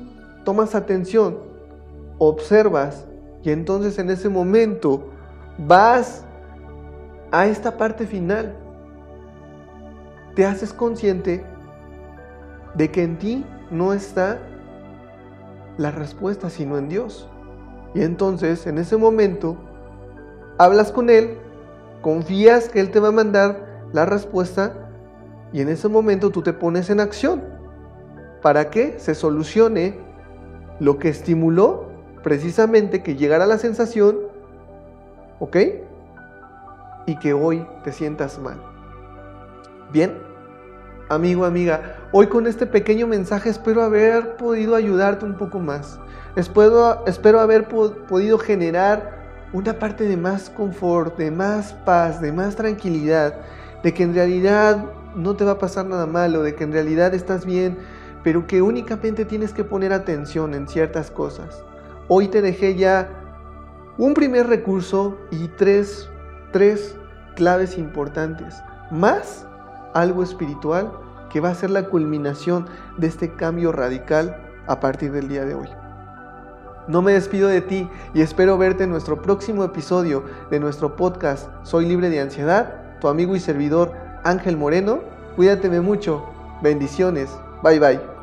tomas 0.43 0.73
atención, 0.73 1.38
observas 2.17 3.05
y 3.43 3.51
entonces 3.51 3.99
en 3.99 4.09
ese 4.09 4.30
momento 4.30 5.09
vas 5.59 6.25
a 7.32 7.45
esta 7.45 7.78
parte 7.78 8.07
final, 8.07 8.55
te 10.36 10.45
haces 10.45 10.73
consciente 10.73 11.45
de 12.73 12.91
que 12.91 13.03
en 13.03 13.17
ti 13.19 13.45
no 13.69 13.93
está 13.93 14.39
la 15.78 15.91
respuesta, 15.91 16.49
sino 16.49 16.78
en 16.78 16.89
Dios. 16.89 17.30
Y 17.94 18.02
entonces, 18.04 18.68
en 18.68 18.78
ese 18.78 18.98
momento, 18.98 19.58
hablas 20.58 20.92
con 20.92 21.10
Él, 21.10 21.38
confías 22.02 22.70
que 22.70 22.80
Él 22.80 22.92
te 22.92 23.00
va 23.00 23.10
a 23.10 23.12
mandar 23.12 23.84
la 23.94 24.06
respuesta 24.06 24.90
y 25.54 25.62
en 25.62 25.70
ese 25.70 25.88
momento 25.88 26.30
tú 26.30 26.42
te 26.42 26.54
pones 26.54 26.90
en 26.90 27.00
acción 27.00 27.44
para 28.42 28.70
que 28.70 29.00
se 29.00 29.16
solucione 29.16 29.98
lo 30.80 31.00
que 31.00 31.10
estimuló 31.10 31.88
precisamente 32.22 33.02
que 33.02 33.16
llegara 33.16 33.46
la 33.46 33.58
sensación, 33.58 34.18
¿ok? 35.40 35.58
y 37.08 37.16
que 37.16 37.34
hoy 37.34 37.66
te 37.84 37.92
sientas 37.92 38.38
mal. 38.38 38.62
Bien, 39.92 40.14
amigo, 41.10 41.46
amiga, 41.46 41.96
hoy 42.12 42.28
con 42.28 42.46
este 42.46 42.68
pequeño 42.68 43.08
mensaje 43.08 43.50
espero 43.50 43.82
haber 43.82 44.36
podido 44.36 44.76
ayudarte 44.76 45.26
un 45.26 45.36
poco 45.36 45.60
más. 45.60 46.00
Espero, 46.38 47.04
espero 47.08 47.40
haber 47.40 47.68
podido 47.68 48.38
generar 48.38 49.18
una 49.54 49.74
parte 49.74 50.04
de 50.04 50.16
más 50.16 50.52
confort, 50.52 51.18
de 51.18 51.32
más 51.32 51.74
paz, 51.74 52.22
de 52.22 52.32
más 52.32 52.56
tranquilidad, 52.56 53.34
de 53.82 53.92
que 53.92 54.04
en 54.04 54.14
realidad 54.14 54.86
no 55.16 55.36
te 55.36 55.44
va 55.44 55.54
a 55.54 55.58
pasar 55.58 55.88
nada 55.88 56.06
malo, 56.06 56.44
de 56.44 56.54
que 56.54 56.64
en 56.64 56.74
realidad 56.74 57.16
estás 57.16 57.44
bien, 57.44 57.80
pero 58.24 58.46
que 58.46 58.62
únicamente 58.62 59.26
tienes 59.26 59.52
que 59.52 59.64
poner 59.64 59.92
atención 59.92 60.54
en 60.54 60.68
ciertas 60.68 61.10
cosas. 61.10 61.64
Hoy 62.08 62.28
te 62.28 62.44
dejé 62.44 62.76
ya 62.76 63.10
un 63.98 64.14
primer 64.14 64.46
recurso 64.46 65.18
y 65.32 65.48
tres 65.48 66.08
tres 66.52 66.96
claves 67.36 67.80
importantes, 67.80 68.62
más 68.92 69.48
algo 69.96 70.22
espiritual 70.22 70.92
que 71.32 71.40
va 71.40 71.50
a 71.50 71.56
ser 71.56 71.72
la 71.72 71.90
culminación 71.90 72.68
de 72.98 73.08
este 73.08 73.34
cambio 73.34 73.72
radical 73.72 74.38
a 74.68 74.80
partir 74.80 75.12
del 75.12 75.30
día 75.30 75.44
de 75.44 75.56
hoy. 75.56 75.87
No 76.88 77.02
me 77.02 77.14
despido 77.14 77.50
de 77.50 77.62
ti 77.62 77.90
y 78.14 78.22
espero 78.22 78.58
verte 78.58 78.86
en 78.86 78.90
nuestro 78.90 79.22
próximo 79.22 79.64
episodio 79.64 80.24
de 80.50 80.60
nuestro 80.60 80.96
podcast 80.96 81.50
Soy 81.64 81.86
libre 81.86 82.10
de 82.10 82.22
ansiedad, 82.22 83.00
tu 83.02 83.08
amigo 83.08 83.36
y 83.36 83.40
servidor 83.40 83.92
Ángel 84.24 84.58
Moreno. 84.58 85.00
Cuídateme 85.36 85.82
mucho. 85.82 86.24
Bendiciones. 86.62 87.30
Bye 87.62 87.80
bye. 87.80 88.16